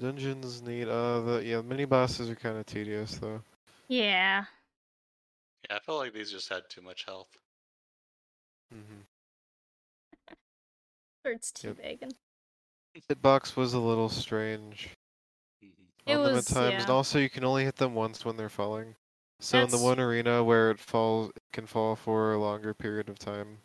[0.00, 0.88] Dungeons neat.
[0.88, 3.40] Uh, the yeah, mini bosses are kind of tedious though.
[3.88, 4.44] Yeah.
[5.70, 7.28] Yeah, I felt like these just had too much health.
[8.74, 10.34] Mm-hmm.
[11.22, 11.76] Starts Yep.
[11.76, 12.12] teabagging.
[13.10, 14.90] Hitbox was a little strange
[15.64, 15.70] Mhm.
[16.06, 18.36] It on them was- at times, and also you can only hit them once when
[18.36, 18.94] they're falling.
[19.40, 23.08] So in the one arena where it falls, it can fall for a longer period
[23.08, 23.58] of time.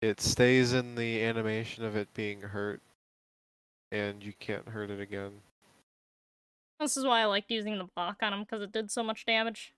[0.00, 2.80] It stays in the animation of it being hurt,
[3.92, 5.32] and you can't hurt it again.
[6.78, 9.26] This is why I liked using the block on him because it did so much
[9.26, 9.74] damage.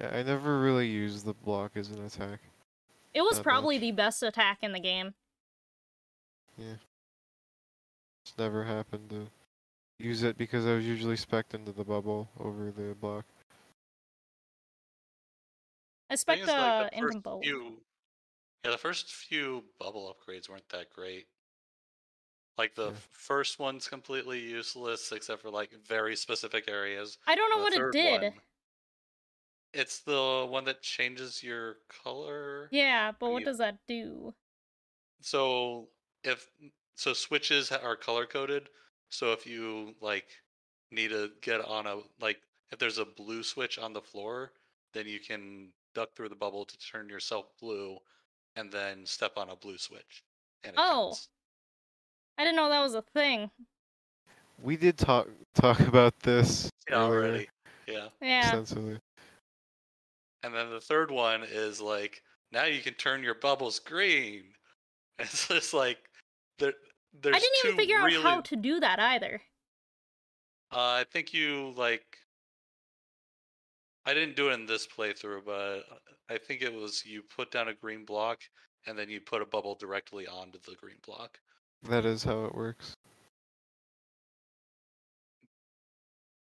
[0.00, 2.40] Yeah, I never really used the block as an attack.
[3.14, 3.82] It was Not probably much.
[3.82, 5.14] the best attack in the game.
[6.58, 6.74] Yeah.
[8.24, 9.28] It's never happened to
[9.98, 13.24] use it because I was usually specced into the bubble over the block.
[16.10, 17.72] I Thing spec is, the like, uh, the into first few,
[18.64, 21.26] yeah, the first few bubble upgrades weren't that great.
[22.58, 22.96] Like the Yeah.
[23.10, 27.18] first one's completely useless except for like very specific areas.
[27.26, 28.22] I don't know The what it did.
[28.22, 28.42] one-
[29.72, 32.68] It's the one that changes your color.
[32.70, 34.34] Yeah, but what you- does that do?
[35.20, 35.90] So
[36.22, 36.50] if
[36.94, 38.68] so, switches are color coded.
[39.08, 40.42] So if you like
[40.90, 44.52] need to get on a like if there's a blue switch on the floor,
[44.92, 47.98] then you can duck through the bubble to turn yourself blue,
[48.56, 50.22] and then step on a blue switch.
[50.64, 51.08] And it Oh.
[51.10, 51.28] counts.
[52.38, 53.50] I didn't know that was a thing.
[54.58, 57.48] We did talk talk about this Yeah, already.
[57.86, 58.08] Yeah.
[58.20, 58.40] Yeah.
[58.40, 59.00] extensively.
[60.42, 64.44] And then the third one is like now you can turn your bubbles green.
[65.18, 65.98] It's just like
[66.58, 66.72] there.
[67.12, 69.40] There's I didn't even two figure out how to do that either.
[70.72, 72.18] Uh, I think you like.
[74.04, 75.82] I didn't do it in this playthrough, but
[76.28, 78.40] I think it was you put down a green block
[78.86, 81.38] and then you put a bubble directly onto the green block.
[81.88, 82.94] That is how it works.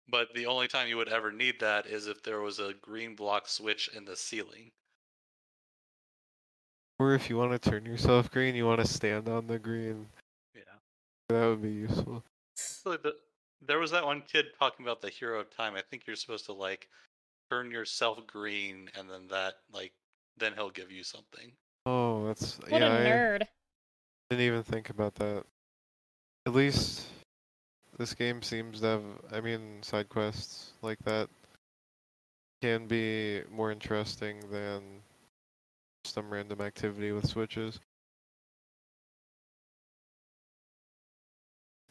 [0.10, 3.16] But the only time you would ever need that is if there was a green
[3.16, 4.70] block switch in the ceiling.
[7.00, 10.06] Or if you want to turn yourself green, you want to stand on the green.
[10.56, 10.62] Yeah.
[11.30, 12.24] That would be useful.
[13.66, 15.74] There was that one kid talking about the hero of time.
[15.76, 16.88] I think you're supposed to like
[17.50, 19.94] turn yourself green, and then that like
[20.38, 21.52] then he'll give you something.
[21.86, 22.88] Oh, that's What yeah.
[22.88, 23.48] a I nerd.
[24.30, 25.44] didn't even think about that.
[26.46, 27.08] At least
[27.98, 29.04] this game seems to have.
[29.32, 31.30] I mean, side quests like that
[32.62, 34.82] can be more interesting than
[36.06, 37.80] some random activity with switches.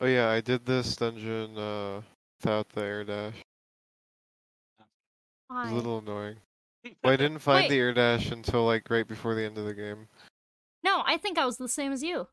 [0.01, 2.03] Oh yeah, I did this dungeon uh,
[2.41, 3.35] without the air dash.
[5.61, 6.37] It was a little annoying.
[7.05, 7.71] Well, I didn't find Wait.
[7.71, 10.09] the air dash until like right before the end of the game.
[10.83, 12.27] No, I think I was the same as you.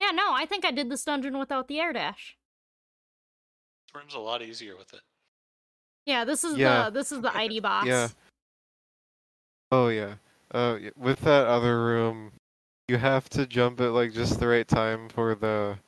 [0.00, 2.36] Yeah, no, I think I did this dungeon without the air dash.
[3.86, 5.00] This room's a lot easier with it.
[6.04, 6.84] Yeah, this is Yeah.
[6.84, 7.86] the this is the ID box.
[7.86, 8.08] Yeah.
[9.72, 10.14] Oh yeah.
[10.52, 12.32] Uh, with that other room,
[12.88, 15.78] you have to jump at like just the right time for the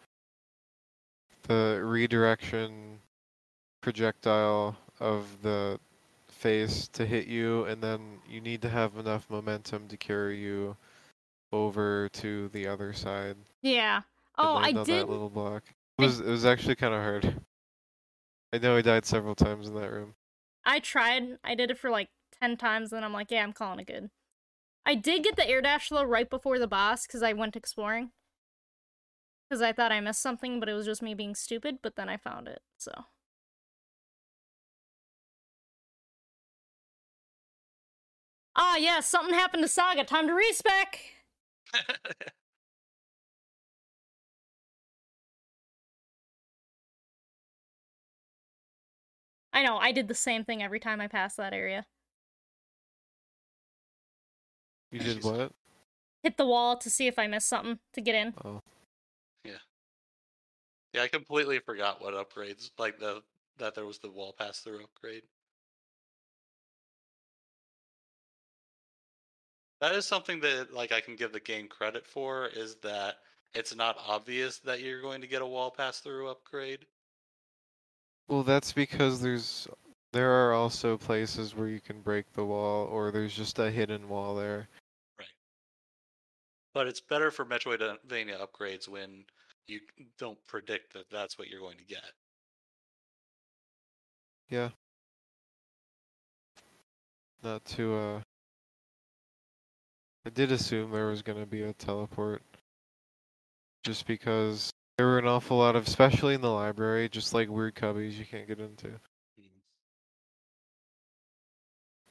[1.49, 3.01] the redirection
[3.81, 5.79] projectile of the
[6.29, 10.77] face to hit you, and then you need to have enough momentum to carry you
[11.53, 13.37] over to the other side.
[13.63, 14.03] Yeah.
[14.37, 14.87] Oh, I did.
[14.87, 15.65] that little block.
[15.99, 17.41] It I- was it was actually kind of hard.
[18.53, 20.15] I know I died several times in that room.
[20.65, 21.39] I tried.
[21.45, 22.09] I did it for like
[22.41, 24.11] 10 times, and I'm like, yeah, I'm calling it good.
[24.87, 28.11] I did get the air dash though right before the boss because I went exploring.
[29.49, 32.09] Because I thought I missed something, but it was just me being stupid, but then
[32.09, 32.93] I found it, so.
[38.55, 40.05] Ah, yeah, something happened to Saga.
[40.05, 40.99] Time to respec!
[49.53, 51.87] I know, I did the same thing every time I passed that area.
[54.91, 55.53] You did what?
[56.23, 58.35] Hit the wall to see if I missed something to get in.
[58.45, 58.63] Oh.
[60.93, 63.23] Yeah, I completely forgot what upgrades like the
[63.59, 65.23] that there was the wall pass through upgrade.
[69.81, 73.17] That is something that like I can give the game credit for is that
[73.55, 76.87] it's not obvious that you're going to get a wall pass through upgrade.
[78.29, 79.69] Well, that's because there's
[80.13, 84.09] there are also places where you can break the wall, or there's just a hidden
[84.09, 84.69] wall there.
[85.19, 85.29] Right.
[86.75, 89.25] But it's better for Metroidvania upgrades when
[89.69, 89.81] you
[90.19, 92.13] don't predict that that's what you're going to get.
[94.49, 94.71] Yeah.
[97.43, 98.21] Not to uh.
[100.27, 102.43] I did assume there was gonna be a teleport.
[103.85, 107.77] Just because there were an awful lot of, especially in the library, just like weird
[107.77, 108.91] cubbies you can't get into.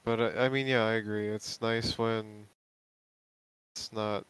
[0.06, 1.28] But I, I mean, yeah, I agree.
[1.28, 2.48] It's nice when
[3.76, 4.26] it's not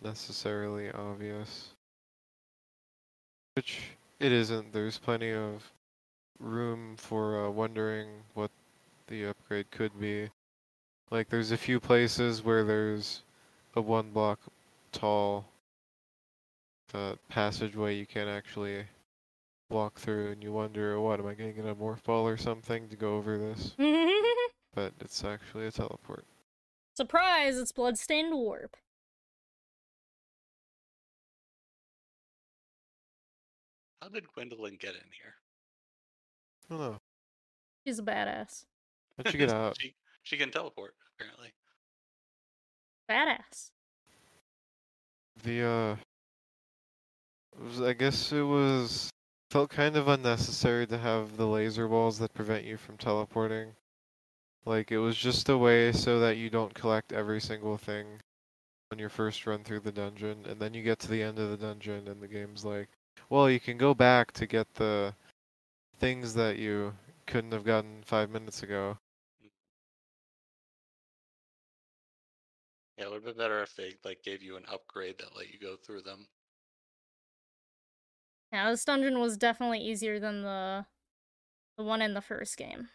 [0.00, 1.75] necessarily obvious.
[3.56, 3.80] Which
[4.20, 4.74] it isn't.
[4.74, 5.72] There's plenty of
[6.38, 8.50] room for uh, wondering what
[9.06, 10.28] the upgrade could be.
[11.10, 13.22] Like, there's a few places where there's
[13.74, 14.40] a one block
[14.92, 15.46] tall
[16.92, 18.84] uh, passageway you can't actually
[19.70, 22.36] walk through, and you wonder, what, am I going to get a morph ball or
[22.36, 23.74] something to go over this?
[24.74, 26.26] But it's actually a teleport.
[26.94, 28.76] Surprise, it's Bloodstained Warp.
[34.00, 35.34] How did Gwendolyn get in here?
[36.70, 36.98] I don't know.
[37.86, 38.64] She's a badass.
[39.16, 39.76] How'd you get out?
[39.80, 41.52] she, she can teleport, apparently.
[43.10, 43.70] Badass.
[45.44, 45.96] The uh,
[47.62, 49.10] was, I guess it was
[49.50, 53.68] felt kind of unnecessary to have the laser balls that prevent you from teleporting.
[54.64, 58.06] Like it was just a way so that you don't collect every single thing
[58.92, 61.50] on your first run through the dungeon, and then you get to the end of
[61.50, 62.88] the dungeon, and the game's like,
[63.28, 65.14] well, you can go back to get the
[65.98, 66.94] things that you
[67.26, 68.98] couldn't have gotten five minutes ago.
[72.98, 75.50] Yeah, it would have been better if they like gave you an upgrade that let
[75.50, 76.28] you go through them.
[78.52, 80.86] Yeah, this dungeon was definitely easier than the
[81.78, 82.90] the one in the first game.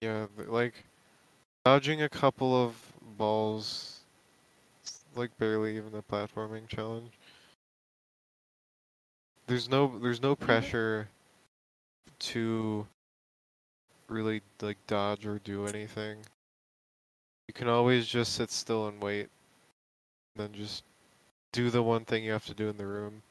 [0.00, 0.84] Yeah, th- like
[1.64, 4.00] dodging a couple of balls,
[5.14, 7.17] like barely even a platforming challenge.
[9.48, 10.44] There's no there's no mm-hmm.
[10.44, 11.08] pressure
[12.20, 12.86] to
[14.08, 16.18] really like dodge or do anything.
[17.48, 19.28] You can always just sit still and wait.
[20.36, 20.84] Then just
[21.52, 23.22] do the one thing you have to do in the room.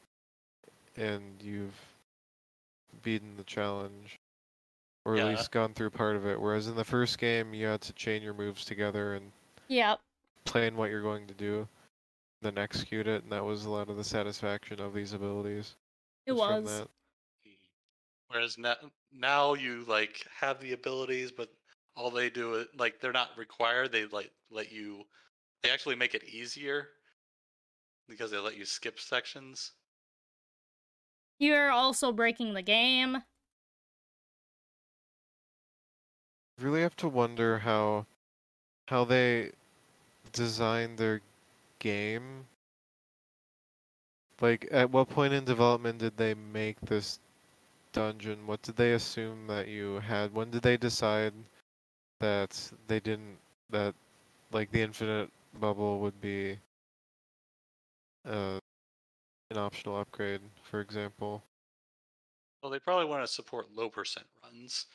[0.96, 1.80] And you've
[3.02, 4.18] beaten the challenge.
[5.04, 5.26] Or Yeah.
[5.26, 6.40] at least gone through part of it.
[6.40, 9.30] Whereas in the first game you had to chain your moves together and
[9.68, 10.00] Yep.
[10.44, 11.68] plan what you're going to do,
[12.42, 15.76] then execute it, and that was a lot of the satisfaction of these abilities.
[16.28, 16.88] It was that.
[18.28, 18.74] Whereas now,
[19.12, 21.48] now you like have the abilities, but
[21.96, 23.92] all they do is like they're not required.
[23.92, 25.04] They like let you.
[25.62, 26.88] They actually make it easier
[28.08, 29.72] because they let you skip sections.
[31.38, 33.22] You're also breaking the game.
[36.60, 38.04] really have to wonder how
[38.88, 39.52] how they
[40.32, 41.20] designed their
[41.78, 42.46] game.
[44.40, 47.18] Like, at what point in development did they make this
[47.92, 48.46] dungeon?
[48.46, 50.32] What did they assume that you had?
[50.32, 51.32] When did they decide
[52.20, 53.38] that they didn't
[53.70, 53.94] that
[54.52, 56.58] like the infinite bubble would be
[58.26, 58.58] uh,
[59.50, 61.42] an optional upgrade, for example?
[62.62, 64.86] Well, they probably want to support low percent runs,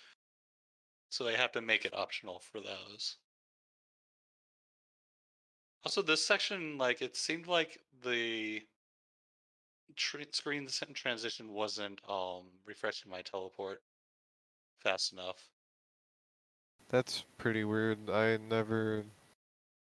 [1.10, 3.18] so they have to make it optional for those.
[5.86, 8.62] Also, this section, like, it seemed like the
[9.96, 13.82] tr- screen transition wasn't um refreshing my teleport
[14.80, 15.38] fast enough.
[16.90, 18.10] That's pretty weird.
[18.10, 19.04] I never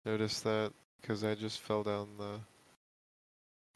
[0.05, 2.39] noticed that because I just fell down the.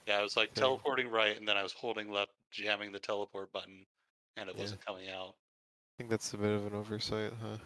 [0.07, 0.61] Yeah, I was like thing.
[0.61, 3.85] teleporting right, and then I was holding left, jamming the teleport button,
[4.37, 4.61] and it Yeah.
[4.61, 5.35] wasn't coming out.
[5.35, 7.57] I think that's a bit of an oversight, huh?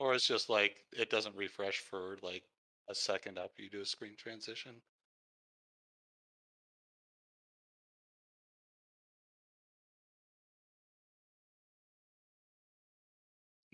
[0.00, 2.42] Or it's just like it doesn't refresh for like
[2.88, 4.82] a second after you do a screen transition.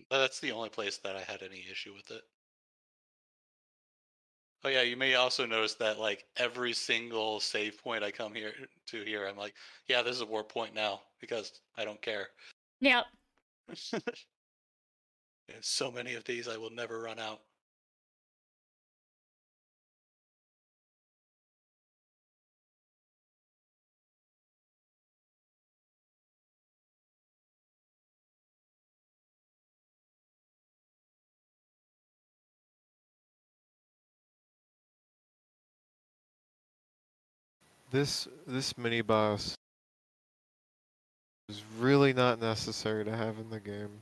[0.09, 2.21] That's the only place that I had any issue with it.
[4.63, 8.51] Oh yeah, you may also notice that like every single save point I come here
[8.61, 9.53] uh, to here, I'm like,
[9.87, 12.29] yeah, this is a warp point now because I don't care.
[12.81, 13.05] Yep.
[15.61, 17.41] So many of these I will never run out.
[37.91, 39.55] This this mini boss
[41.49, 44.01] is really not necessary to have in the game.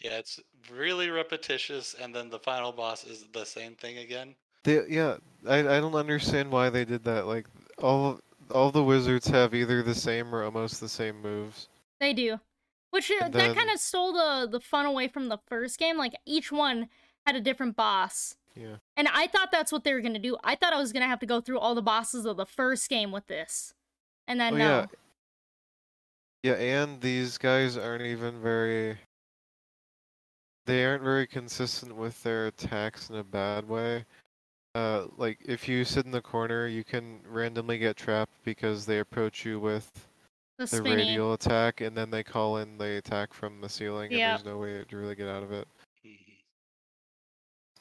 [0.00, 0.40] Yeah, it's
[0.70, 4.34] really repetitious, and then the final boss is the same thing again.
[4.64, 5.16] They, yeah,
[5.48, 7.26] I I don't understand why they did that.
[7.26, 7.46] Like
[7.80, 8.18] all
[8.50, 11.68] all the wizards have either the same or almost the same moves.
[12.00, 12.40] They do.
[12.90, 15.78] Which uh, And that then- kind of stole the the fun away from the first
[15.78, 15.96] game.
[15.98, 16.88] Like each one
[17.26, 18.36] had a different boss.
[18.54, 18.76] Yeah.
[18.96, 20.36] And I thought that's what they were gonna do.
[20.44, 22.88] I thought I was gonna have to go through all the bosses of the first
[22.88, 23.74] game with this,
[24.28, 24.64] and then Oh, no.
[24.64, 24.86] yeah.
[26.44, 28.98] Yeah, and these guys aren't even very.
[30.66, 34.04] They aren't very consistent with their attacks in a bad way.
[34.74, 39.00] Uh, like if you sit in the corner, you can randomly get trapped because they
[39.00, 39.90] approach you with
[40.58, 44.20] the the radial attack, and then they call in the attack from the ceiling, and
[44.32, 45.68] there's no way to really get out of it.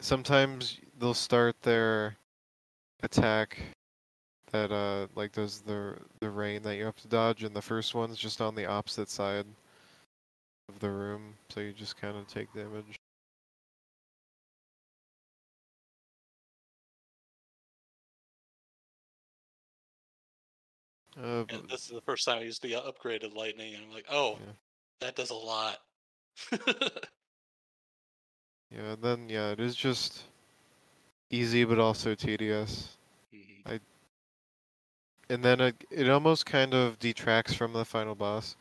[0.02, 2.18] Sometimes they'll start their
[3.04, 3.60] attack
[4.52, 7.94] that uh like does the the rain that you have to dodge, and the first
[7.96, 9.46] one's just on the opposite side
[10.70, 12.96] of the room, so you just kind of take damage.
[21.18, 24.08] Uh, And this is the first time I used the upgraded lightning, and I'm like,
[24.10, 24.54] oh, Yeah.
[25.02, 25.78] that does a lot.
[28.72, 30.24] yeah, and then yeah, it is just
[31.30, 32.98] easy but also tedious.
[33.34, 33.80] Mhm.
[35.30, 38.58] and then it, it almost kind of detracts from the final boss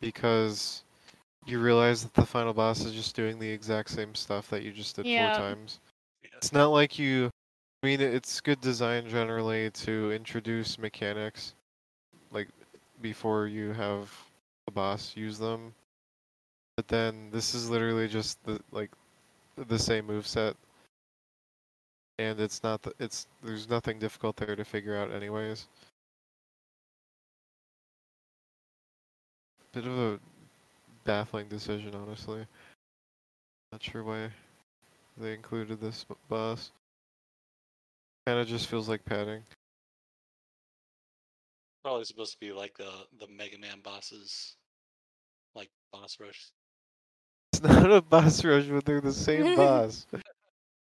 [0.00, 0.84] because
[1.46, 4.72] you realize that the final boss is just doing the exact same stuff that you
[4.72, 5.30] just did Yeah.
[5.32, 5.80] four times.
[6.22, 6.30] Yeah.
[6.36, 7.30] It's not like you.
[7.82, 11.54] I mean, it's good design generally to introduce mechanics,
[12.30, 12.48] like
[13.00, 14.12] before you have
[14.66, 15.74] the boss use them.
[16.76, 18.90] But then this is literally just the like
[19.56, 20.56] the same move set
[22.18, 25.66] and it's not th- it's there's nothing difficult there to figure out anyways.
[29.72, 30.20] Bit of a
[31.04, 32.46] baffling decision, honestly.
[33.72, 34.30] Not sure why
[35.18, 36.70] they included this boss.
[38.26, 39.42] Kind of just feels like padding.
[41.84, 42.90] Probably supposed to be like the
[43.20, 44.56] the Mega Man bosses,
[45.54, 46.46] like boss rush
[47.52, 50.06] It's not a boss rush, but they're the same boss.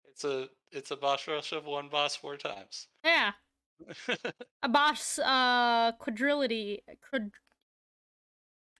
[0.09, 2.87] It's a it's a boss rush of one boss four times.
[3.03, 3.31] Yeah,
[4.63, 6.79] a boss uh quadrilogy.
[7.09, 7.31] Quad...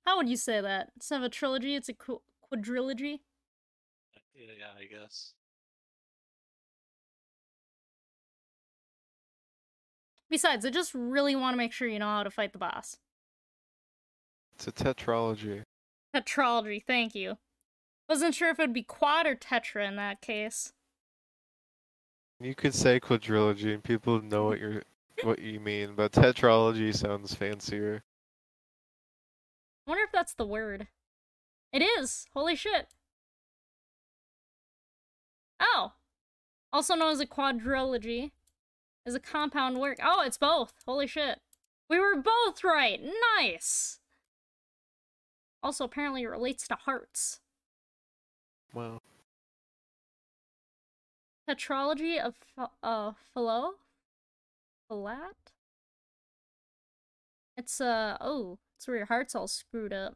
[0.06, 0.92] How would you say that?
[0.96, 2.22] Instead of a trilogy, it's a qu-
[2.52, 3.20] quadrilogy.
[4.36, 5.34] yeah, yeah, I guess.
[10.30, 12.98] Besides, I just really want to make sure you know how to fight the boss.
[14.56, 15.64] It's a tetralogy.
[16.16, 17.38] Tetralogy, thank you.
[18.08, 20.74] Wasn't sure if it would be quad or tetra in that case.
[22.40, 24.84] You could say quadrilogy and people know what you're
[25.24, 28.04] what you mean, but tetralogy sounds fancier.
[29.88, 30.88] I wonder if that's the word.
[31.72, 32.28] It is!
[32.34, 32.88] Holy shit.
[35.60, 35.94] Oh!
[36.74, 38.32] Also known as a quadrilogy.
[39.06, 40.00] Is a compound work.
[40.04, 40.74] Oh, it's both.
[40.86, 41.40] Holy shit.
[41.90, 43.00] We were both right!
[43.38, 44.00] Nice!
[45.62, 47.40] Also, apparently it relates to hearts.
[48.74, 49.00] Wow.
[51.50, 52.36] Tetralogy of
[52.82, 53.76] uh, Philo?
[54.92, 55.54] Philat?
[57.58, 60.16] It's, uh, oh, it's where your heart's all screwed up.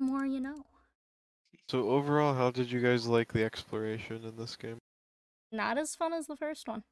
[0.00, 0.64] More you know.
[1.68, 4.78] So overall, how did you guys like the exploration in this game?
[5.52, 6.82] Not as fun as the first one.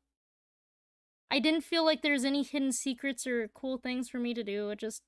[1.31, 4.71] I didn't feel like there's any hidden secrets or cool things for me to do.
[4.71, 5.03] It just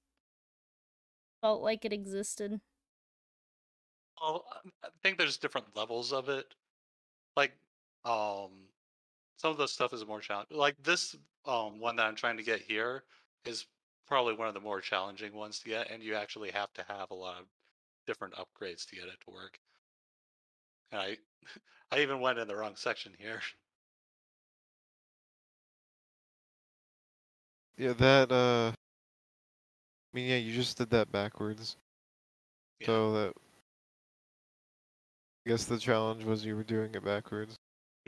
[1.41, 2.61] felt like it existed.
[4.21, 4.45] Well,
[4.85, 6.55] I think there's different levels of it.
[7.37, 7.53] Like,
[8.05, 8.69] um,
[9.37, 10.57] some of the stuff is more challenging.
[10.57, 11.17] Like this
[11.47, 13.05] um one that I'm trying to get here
[13.45, 13.67] is
[14.07, 17.11] probably one of the more challenging ones to get, and you actually have to have
[17.11, 17.47] a lot of
[18.07, 19.61] different upgrades to get it to work.
[20.93, 21.17] And I,
[21.91, 23.41] I even went in the wrong section here.
[27.79, 31.77] Yeah, that uh I mean yeah, you just did that backwards.
[32.81, 32.87] Yeah.
[32.87, 33.33] So that
[35.47, 37.57] I guess the challenge was you were doing it backwards.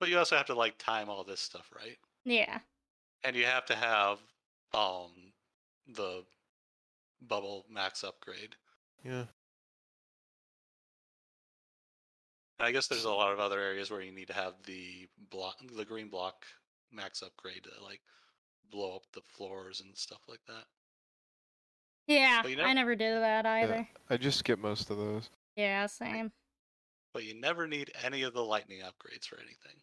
[0.00, 1.98] but you also have to like time all this stuff, right?
[2.24, 2.58] Yeah.
[3.22, 4.18] And you have to have
[4.72, 5.10] um
[5.86, 6.24] the
[7.28, 8.56] bubble max upgrade.
[9.04, 9.24] Yeah.
[12.58, 15.56] I guess there's a lot of other areas where you need to have the block,
[15.76, 16.46] the green block
[16.90, 18.00] max upgrade to like
[18.70, 20.64] blow up the floors and stuff like that.
[22.06, 23.86] Yeah, But you I never did that either.
[24.08, 25.28] I just skipped most of those.
[25.56, 26.30] Yeah, same.
[27.12, 29.80] But you never need any of the lightning upgrades for anything.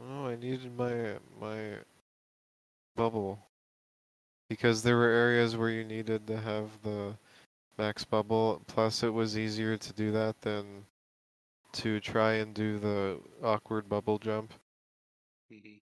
[0.00, 1.74] Oh, I needed my my
[2.96, 3.38] bubble.
[4.48, 7.16] Because there were areas where you needed to have the
[7.78, 10.86] max bubble, plus it was easier to do that than
[11.76, 14.54] to try and do the awkward bubble jump.
[15.50, 15.80] Mhm.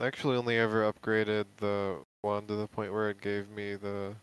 [0.00, 4.16] I actually only ever upgraded the wand to the point where it gave me the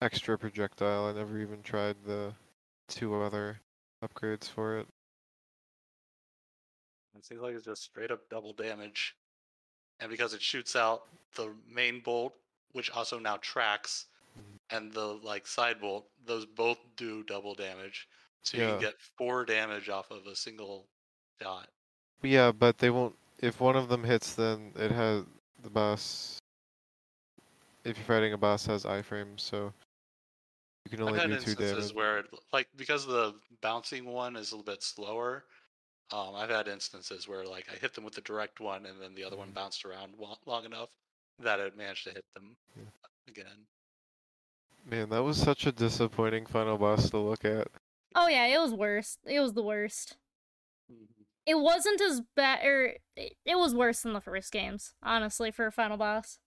[0.00, 1.06] extra projectile.
[1.06, 2.34] I never even tried the
[2.88, 3.60] two other
[4.02, 4.88] upgrades for it.
[7.16, 9.16] It seems like it's just straight up double damage.
[10.00, 12.34] And because it shoots out the main bolt,
[12.72, 14.06] which also now tracks.
[14.70, 18.08] And the like side bolt, those both do double damage.
[18.42, 18.70] So you Yeah.
[18.70, 20.88] can get four damage off of a single.
[21.40, 21.68] But
[22.22, 23.14] yeah, but they won't.
[23.40, 25.24] If one of them hits, then it has
[25.62, 26.38] the boss.
[27.84, 29.72] If you're fighting a boss, has iframes, so
[30.84, 31.94] you can only I've had do two instances damage.
[31.94, 35.44] where, it, like, because the bouncing one is a little bit slower.
[36.12, 39.14] Um, I've had instances where, like, I hit them with the direct one, and then
[39.14, 39.54] the other one Mhm.
[39.54, 40.14] bounced around
[40.46, 40.88] long enough
[41.40, 42.90] that it managed to hit them Yeah.
[43.26, 43.66] again.
[44.84, 47.68] Man, that was such a disappointing final boss to look at.
[48.14, 49.18] Oh yeah, it was worse.
[49.24, 50.16] It was the worst.
[51.46, 55.66] It wasn't as bad, or it, it was worse than the first games, honestly, for
[55.66, 56.38] a final boss.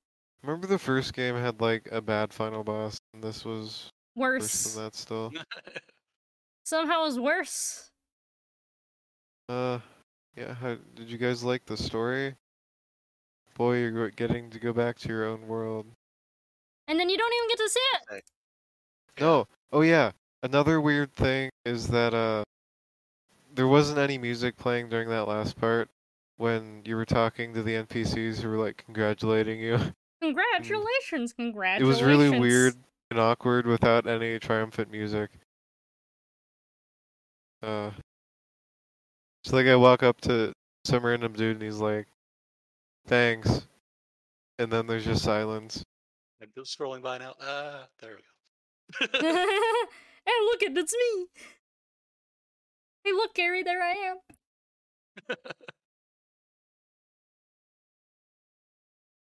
[0.43, 4.73] Remember the first game had like a bad final boss, and this was worse Worse.
[4.73, 5.31] than that still.
[6.63, 7.89] Somehow it was worse.
[9.49, 9.79] Uh,
[10.35, 10.53] yeah.
[10.53, 12.35] How, did you guys like the story?
[13.55, 15.87] Boy, you're getting to go back to your own world.
[16.87, 18.23] And then you don't even get to see it.
[19.19, 19.47] No.
[19.71, 20.11] Oh yeah.
[20.43, 22.43] Another weird thing is that uh,
[23.53, 25.89] there wasn't any music playing during that last part
[26.37, 29.79] when you were talking to the NPCs who were like congratulating you.
[30.21, 31.83] Congratulations, congratulations.
[31.83, 32.73] it was really weird
[33.11, 35.29] and awkward without any triumphant music.
[37.61, 37.91] Uh,
[39.43, 40.53] it's like I walk up to
[40.85, 42.07] some random dude and he's like,
[43.05, 43.67] "Thanks,"
[44.57, 45.83] and then there's just silence.
[46.41, 47.33] I'm just scrolling by now.
[47.41, 49.07] Ah, there we go.
[49.11, 51.27] hey, look it, it's me.
[53.03, 54.17] Hey, look, Gary, there I am.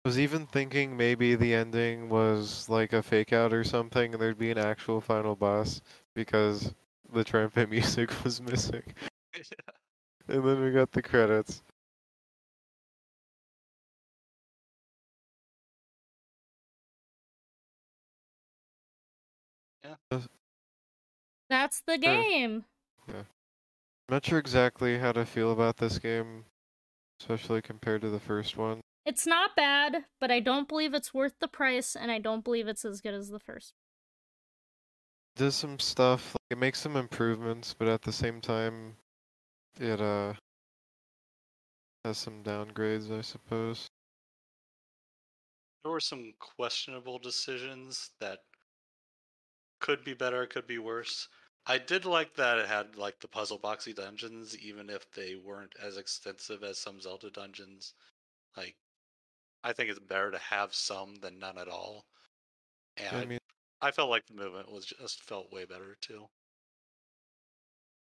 [0.03, 4.21] I was even thinking maybe the ending was like a fake out or something and
[4.21, 5.81] there'd be an actual final boss
[6.15, 6.73] because
[7.13, 8.83] the trumpet music was missing.
[10.27, 11.61] And then we got the credits.
[21.49, 22.65] That's the game.
[23.07, 23.15] Yeah.
[23.15, 23.25] I'm
[24.09, 26.45] not sure exactly how to feel about this game,
[27.19, 28.81] especially compared to the first one.
[29.05, 32.67] It's not bad, but I don't believe it's worth the price, and I don't believe
[32.67, 33.73] it's as good as the first.
[35.35, 38.95] does some stuff like it makes some improvements but at the same time
[39.79, 40.33] it uh
[42.03, 43.87] has some downgrades i suppose
[45.83, 48.39] There were some questionable decisions that
[49.81, 51.27] could be better, could be worse.
[51.65, 55.75] I did like that it had like the puzzle boxy dungeons, even if they weren't
[55.81, 57.93] as extensive as some Zelda dungeons.
[58.55, 58.75] Like,
[59.63, 62.05] I think it's better to have some than none at all.
[62.97, 63.39] And i mean
[63.81, 66.27] I felt like the movement was just felt way better too.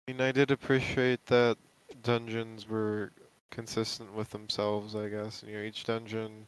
[0.08, 1.58] i mean i did appreciate that
[2.02, 3.12] dungeons were
[3.52, 6.48] consistent with themselves i guess you know each dungeon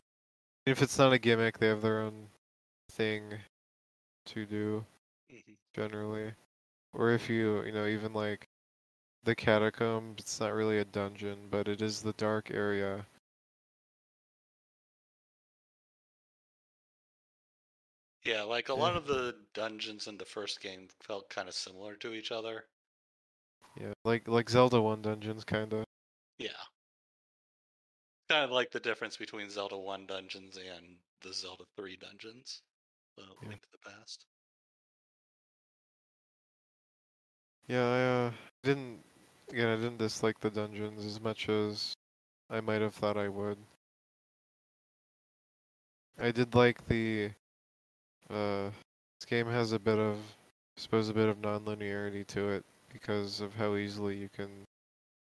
[0.65, 2.27] if it's not a gimmick they have their own
[2.91, 3.39] thing
[4.25, 4.85] to do.
[5.79, 6.33] Generally
[6.93, 8.47] or if you you know even like
[9.23, 13.05] the catacombs it's not really a dungeon but it is the dark area
[18.23, 18.79] Yeah, like a Yeah.
[18.79, 22.69] lot of the dungeons in the first game felt kind of similar to each other.
[23.79, 25.83] yeah like like zelda 1 dungeons kind of
[26.39, 26.63] Yeah.
[28.29, 32.61] Kind of like the difference between Zelda 1 dungeons and the Zelda 3 dungeons.
[33.17, 33.49] The Yeah.
[33.49, 34.25] Link to the Past.
[37.69, 38.31] Yeah, I uh,
[38.63, 38.97] didn't.
[39.51, 41.93] Again, I didn't dislike the dungeons as much as
[42.49, 43.57] I might have thought I would.
[46.19, 47.29] I did like the.
[48.27, 48.71] Uh,
[49.19, 53.39] this game has a bit of, I suppose, a bit of non-linearity to it because
[53.39, 54.49] of how easily you can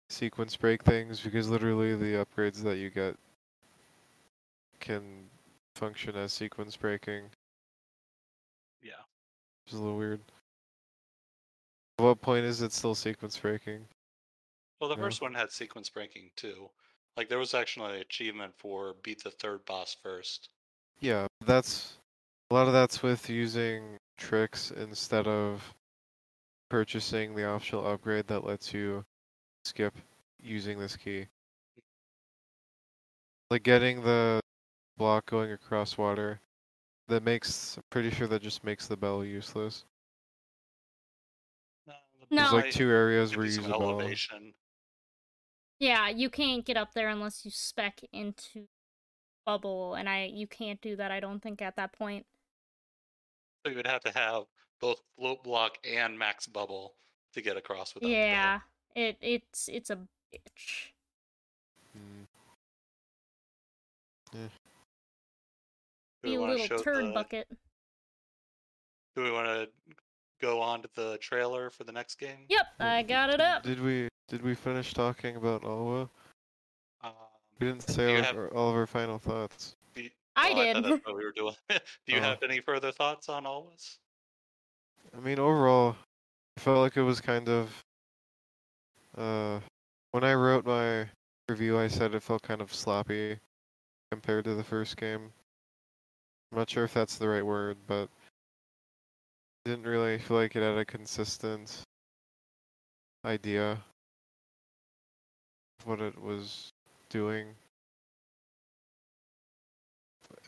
[0.09, 1.20] sequence break things.
[1.20, 3.14] Because literally, the upgrades that you get
[4.80, 5.02] can
[5.76, 7.24] function as sequence breaking.
[8.82, 9.02] Yeah.
[9.66, 10.20] Which is a little weird.
[11.98, 13.89] At what point is it still sequence breaking?
[14.81, 15.02] Well, the Yeah.
[15.02, 16.70] first one had sequence breaking too.
[17.16, 20.51] Like there was actually an achievement for beat the third boss first.
[21.01, 21.98] Yeah, that's
[22.51, 25.74] a lot of that's with using tricks instead of
[26.70, 29.05] purchasing the optional upgrade that lets you
[29.64, 29.94] skip
[30.43, 31.28] using this key.
[33.51, 34.40] Like getting the
[34.97, 36.40] block going across water,
[37.09, 39.85] that makes, I'm pretty sure that just makes the bell useless.
[42.32, 42.50] No.
[42.50, 43.90] There's like two areas give where you you some use a bell.
[43.90, 44.54] elevation.
[45.78, 48.66] Yeah, you can't get up there unless you spec into
[49.44, 51.10] bubble, and I you can't do that.
[51.10, 52.24] I don't think at that point.
[53.64, 54.44] So you would have to have
[54.80, 56.94] both float block and max bubble
[57.34, 58.60] to get across without the yeah,
[58.96, 60.90] it it's it's a bitch.
[61.96, 62.26] Mm,
[64.32, 64.48] Do
[66.22, 67.46] we You little show turd the- bucket.
[69.14, 69.68] Do we want to
[70.43, 72.44] go on to the trailer for the next game?
[72.48, 73.62] Yep, I got it up.
[73.62, 76.10] Did we did we finish talking about Alwa?
[77.02, 77.12] Um,
[77.60, 79.77] We didn't say all, have- our, all of our final thoughts.
[79.94, 80.85] do you- I oh, thought did.
[80.85, 81.55] that's what we were doing.
[81.70, 81.78] do
[82.09, 82.23] you Oh.
[82.23, 83.98] have any further thoughts on all this?
[85.16, 85.97] I mean, overall,
[86.56, 87.70] I felt like it was kind of.
[89.16, 89.60] Uh,
[90.12, 91.06] when I wrote my
[91.48, 93.39] review, I said it felt kind of sloppy
[94.10, 95.31] compared to the first game.
[96.51, 98.09] I'm not sure if that's the right word, but
[99.64, 101.82] didn't really feel like it had a consistent
[103.24, 103.78] idea of
[105.86, 106.72] what it was
[107.09, 107.47] doing.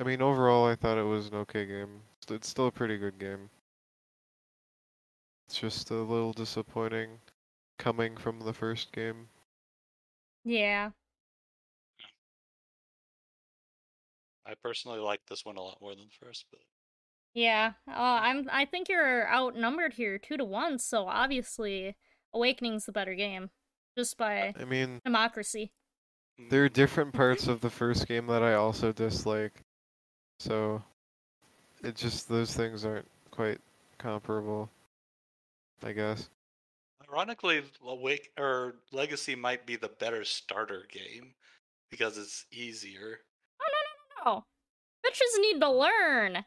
[0.00, 2.00] I mean, overall, I thought it was an okay game.
[2.28, 3.48] It's still a pretty good game.
[5.46, 7.20] It's just a little disappointing
[7.78, 9.28] coming from the first game.
[10.44, 10.90] Yeah.
[14.46, 16.60] I personally like this one a lot more than the first, but
[17.34, 17.92] Yeah, uh,
[18.22, 18.48] I'm.
[18.52, 20.78] I think you're outnumbered here, two to one.
[20.78, 21.96] So obviously,
[22.32, 23.50] Awakening's the better game,
[23.98, 25.72] just by I mean, democracy.
[26.50, 29.62] there are different parts of the first game that I also dislike.
[30.40, 30.82] So,
[31.82, 33.60] it just, those things aren't quite
[33.98, 34.68] comparable,
[35.82, 36.28] I guess.
[37.08, 41.34] Ironically, Awake or Legacy might be the better starter game
[41.90, 43.20] because it's easier.
[43.60, 43.66] Oh,
[44.24, 44.44] no no no no!
[45.06, 46.44] bitches need to learn.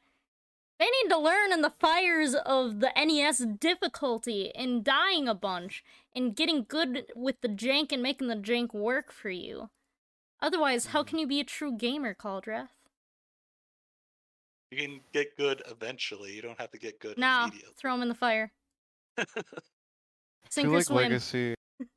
[0.80, 5.84] They need to learn in the fires of the NES difficulty and dying a bunch
[6.16, 9.70] and getting good with the jank and making the jank work for you.
[10.40, 11.08] Otherwise, how Mhm.
[11.08, 12.70] can you be a true gamer, Cauldrath?
[14.70, 16.34] You can get good eventually.
[16.36, 17.74] You don't have to get good No, immediately.
[17.76, 18.52] throw him in the fire.
[19.18, 19.26] I
[20.52, 20.98] feel like swim.
[20.98, 21.56] Legacy.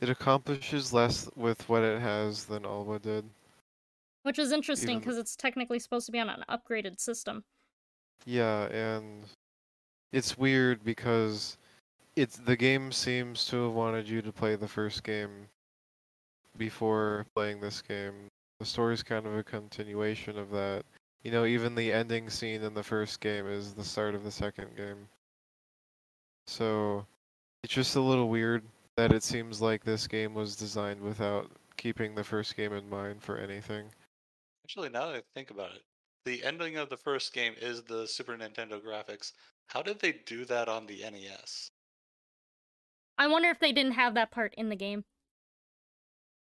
[0.00, 3.30] It accomplishes less with what it has than Alwa did.
[4.22, 7.44] Which is interesting even- because it's technically supposed to be on an upgraded system.
[8.26, 9.24] Yeah, and
[10.12, 11.58] it's weird because
[12.16, 15.48] it's the game seems to have wanted you to play the first game
[16.56, 18.14] before playing this game.
[18.60, 20.84] The story's kind of a continuation of that.
[21.22, 24.30] You know, even the ending scene in the first game is the start of the
[24.30, 25.08] second game.
[26.46, 27.06] So
[27.62, 28.62] it's just a little weird
[28.96, 33.22] that it seems like this game was designed without keeping the first game in mind
[33.22, 33.86] for anything.
[34.64, 35.82] Actually, now that I think about it,
[36.24, 39.32] the ending of the first game is the Super Nintendo graphics.
[39.66, 41.70] How did they do that on the NES?
[43.16, 45.04] I wonder if they didn't have that part in the game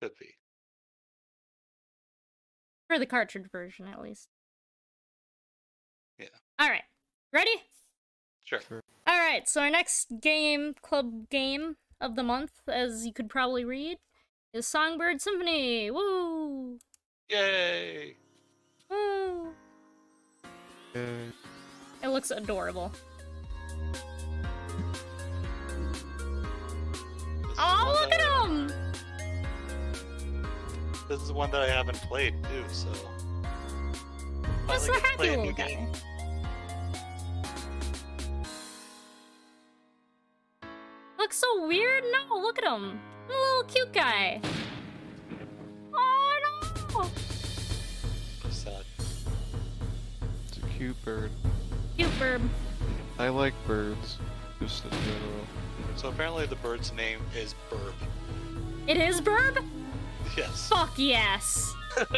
[0.01, 0.31] Could be.
[2.89, 4.29] for the cartridge version, at least.
[6.19, 6.27] Yeah.
[6.59, 6.85] All right,
[7.33, 7.51] ready?
[8.45, 8.61] Sure.
[9.07, 9.49] All right.
[9.49, 13.99] So our next game, club game of the month, as you could probably read,
[14.53, 15.91] is Songbird Symphony.
[15.91, 16.79] Woo!
[17.29, 18.17] Yay!
[18.91, 19.55] Woo!
[20.95, 22.93] It looks adorable.
[27.59, 28.73] Oh, look at him!
[31.09, 32.89] This is one that I haven't played too, so.
[34.67, 35.67] Finally the happy little guy.
[35.69, 35.93] game.
[41.19, 42.05] Looks so weird.
[42.13, 43.01] No, look at him.
[43.29, 44.41] A little cute guy.
[50.83, 51.31] Cute bird.
[51.97, 52.43] Cute birb.
[53.17, 54.19] I like birds,
[54.59, 55.47] just in general.
[55.95, 57.95] So apparently the bird's name is Birb.
[58.89, 59.65] It is birb?
[60.37, 60.69] Yes.
[60.69, 61.73] Fuck yes.
[61.97, 62.09] And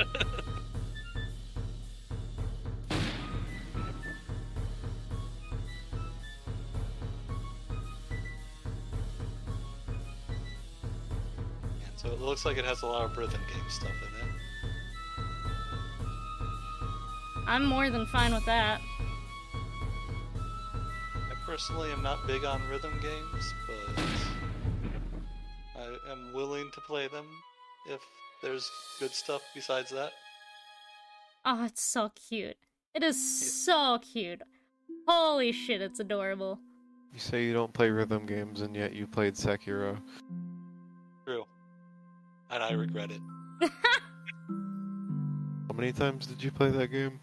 [11.97, 14.44] so it looks like it has a lot of rhythm game stuff in it.
[17.47, 18.81] I'm more than fine with that.
[20.35, 24.03] I personally am not big on rhythm games, but
[25.77, 27.27] I am willing to play them
[27.89, 28.01] if
[28.43, 30.13] there's good stuff besides that.
[31.45, 32.57] Oh, it's so cute.
[32.95, 34.41] It is so cute.
[35.07, 36.59] Holy shit, it's adorable.
[37.13, 40.01] You say you don't play rhythm games, and yet you played Sekiro.
[41.27, 41.45] True.
[42.51, 43.21] And I regret it.
[45.69, 47.21] How many times did you play that game?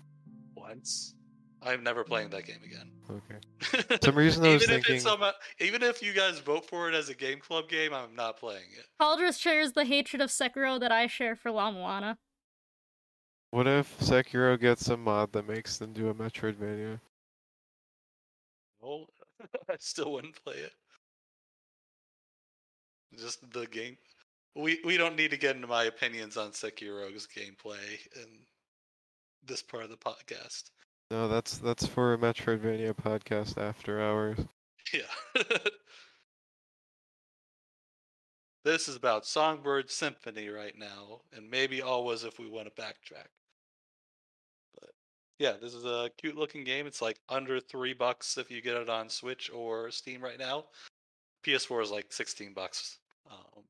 [0.72, 1.16] Once.
[1.64, 2.90] I'm never playing that game again.
[3.10, 3.98] Okay.
[4.04, 6.66] some reason I was even if thinking- it's some, uh, even if you guys vote
[6.66, 8.86] for it as a game club game, I'm not playing it.
[9.00, 12.18] Cauldrath shares the hatred of Sekiro that I share for La Moana.
[13.52, 17.00] What if Sekiro gets a mod that makes them do a Metroidvania?
[18.82, 19.06] Well,
[19.70, 20.72] I still wouldn't play it.
[23.20, 23.98] Just the game.
[24.56, 28.30] We we don't need to get into my opinions on Sekiro's gameplay in
[29.46, 30.72] this part of the podcast.
[31.10, 34.40] No, that's that's for a Metroidvania podcast after hours.
[34.92, 35.36] Yeah.
[38.66, 43.28] this is about Songbird Symphony right now, and maybe always if we want to backtrack.
[44.74, 44.90] But
[45.38, 46.88] yeah, this is a cute looking game.
[46.88, 50.66] It's like under three bucks if you get it on Switch or Steam right now.
[51.46, 52.98] PS4 is like sixteen bucks
[53.30, 53.64] um,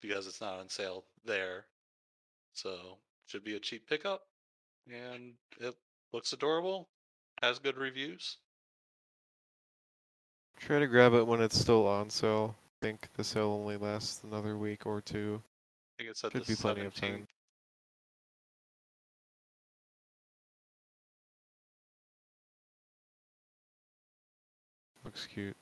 [0.00, 1.64] because it's not on sale there.
[2.52, 2.98] So
[3.28, 4.22] should be a cheap pickup,
[4.90, 5.74] and it
[6.12, 6.88] looks adorable.
[7.42, 8.38] Has good reviews.
[10.58, 12.56] Try to grab it when it's still on sale.
[12.58, 15.40] I think the sale only lasts another week or two.
[15.98, 17.28] I think it's at the be plenty of time.
[25.04, 25.56] Looks cute.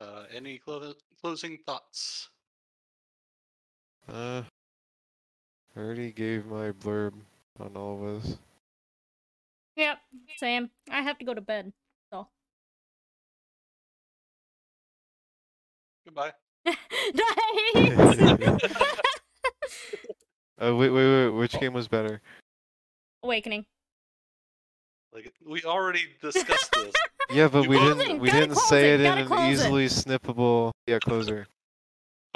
[0.00, 2.28] Uh, any clo- closing thoughts?
[4.12, 4.42] Uh,
[5.76, 7.14] I already gave my blurb
[7.60, 8.38] on all of this.
[9.76, 9.98] Yep,
[10.38, 10.70] Sam.
[10.90, 11.72] I have to go to bed.
[12.12, 12.26] So.
[16.04, 16.32] Goodbye.
[16.64, 16.74] nice!
[20.60, 21.28] Uh, wait, wait, wait.
[21.28, 22.20] Which game was better?
[23.22, 23.64] Awakening.
[25.12, 26.92] Like we already discussed this.
[27.30, 28.18] Yeah, but we close didn't.
[28.18, 29.52] We didn't say it, it in an close it.
[29.52, 30.72] easily snippable.
[30.86, 31.46] Yeah, closer.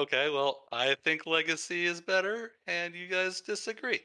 [0.03, 4.01] Okay, well, I think Legacy is better, and you guys disagree.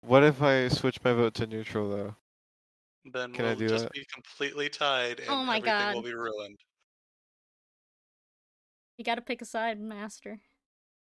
[0.00, 2.16] What if I switch my vote to neutral though?
[3.04, 3.92] Then Can we'll do just that?
[3.92, 6.58] be completely tied oh and Oh my everything will be ruined.
[8.98, 10.40] You gotta pick a side, Master.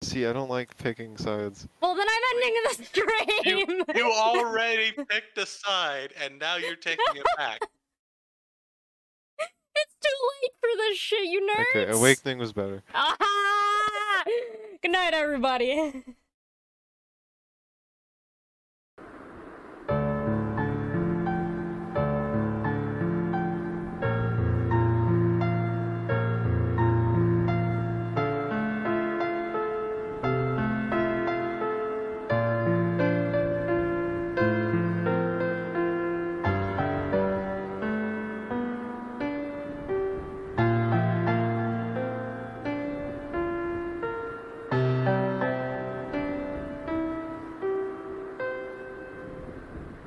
[0.02, 1.68] See, I don't like picking sides.
[1.80, 3.84] Well, then I'm ending the stream.
[3.94, 7.60] You already picked a side and now you're taking it back.
[9.82, 11.82] It's too late for this shit, you nerds.
[11.82, 12.82] Okay, awakening was better.
[12.94, 14.24] Ah!
[14.82, 16.04] Good night, everybody.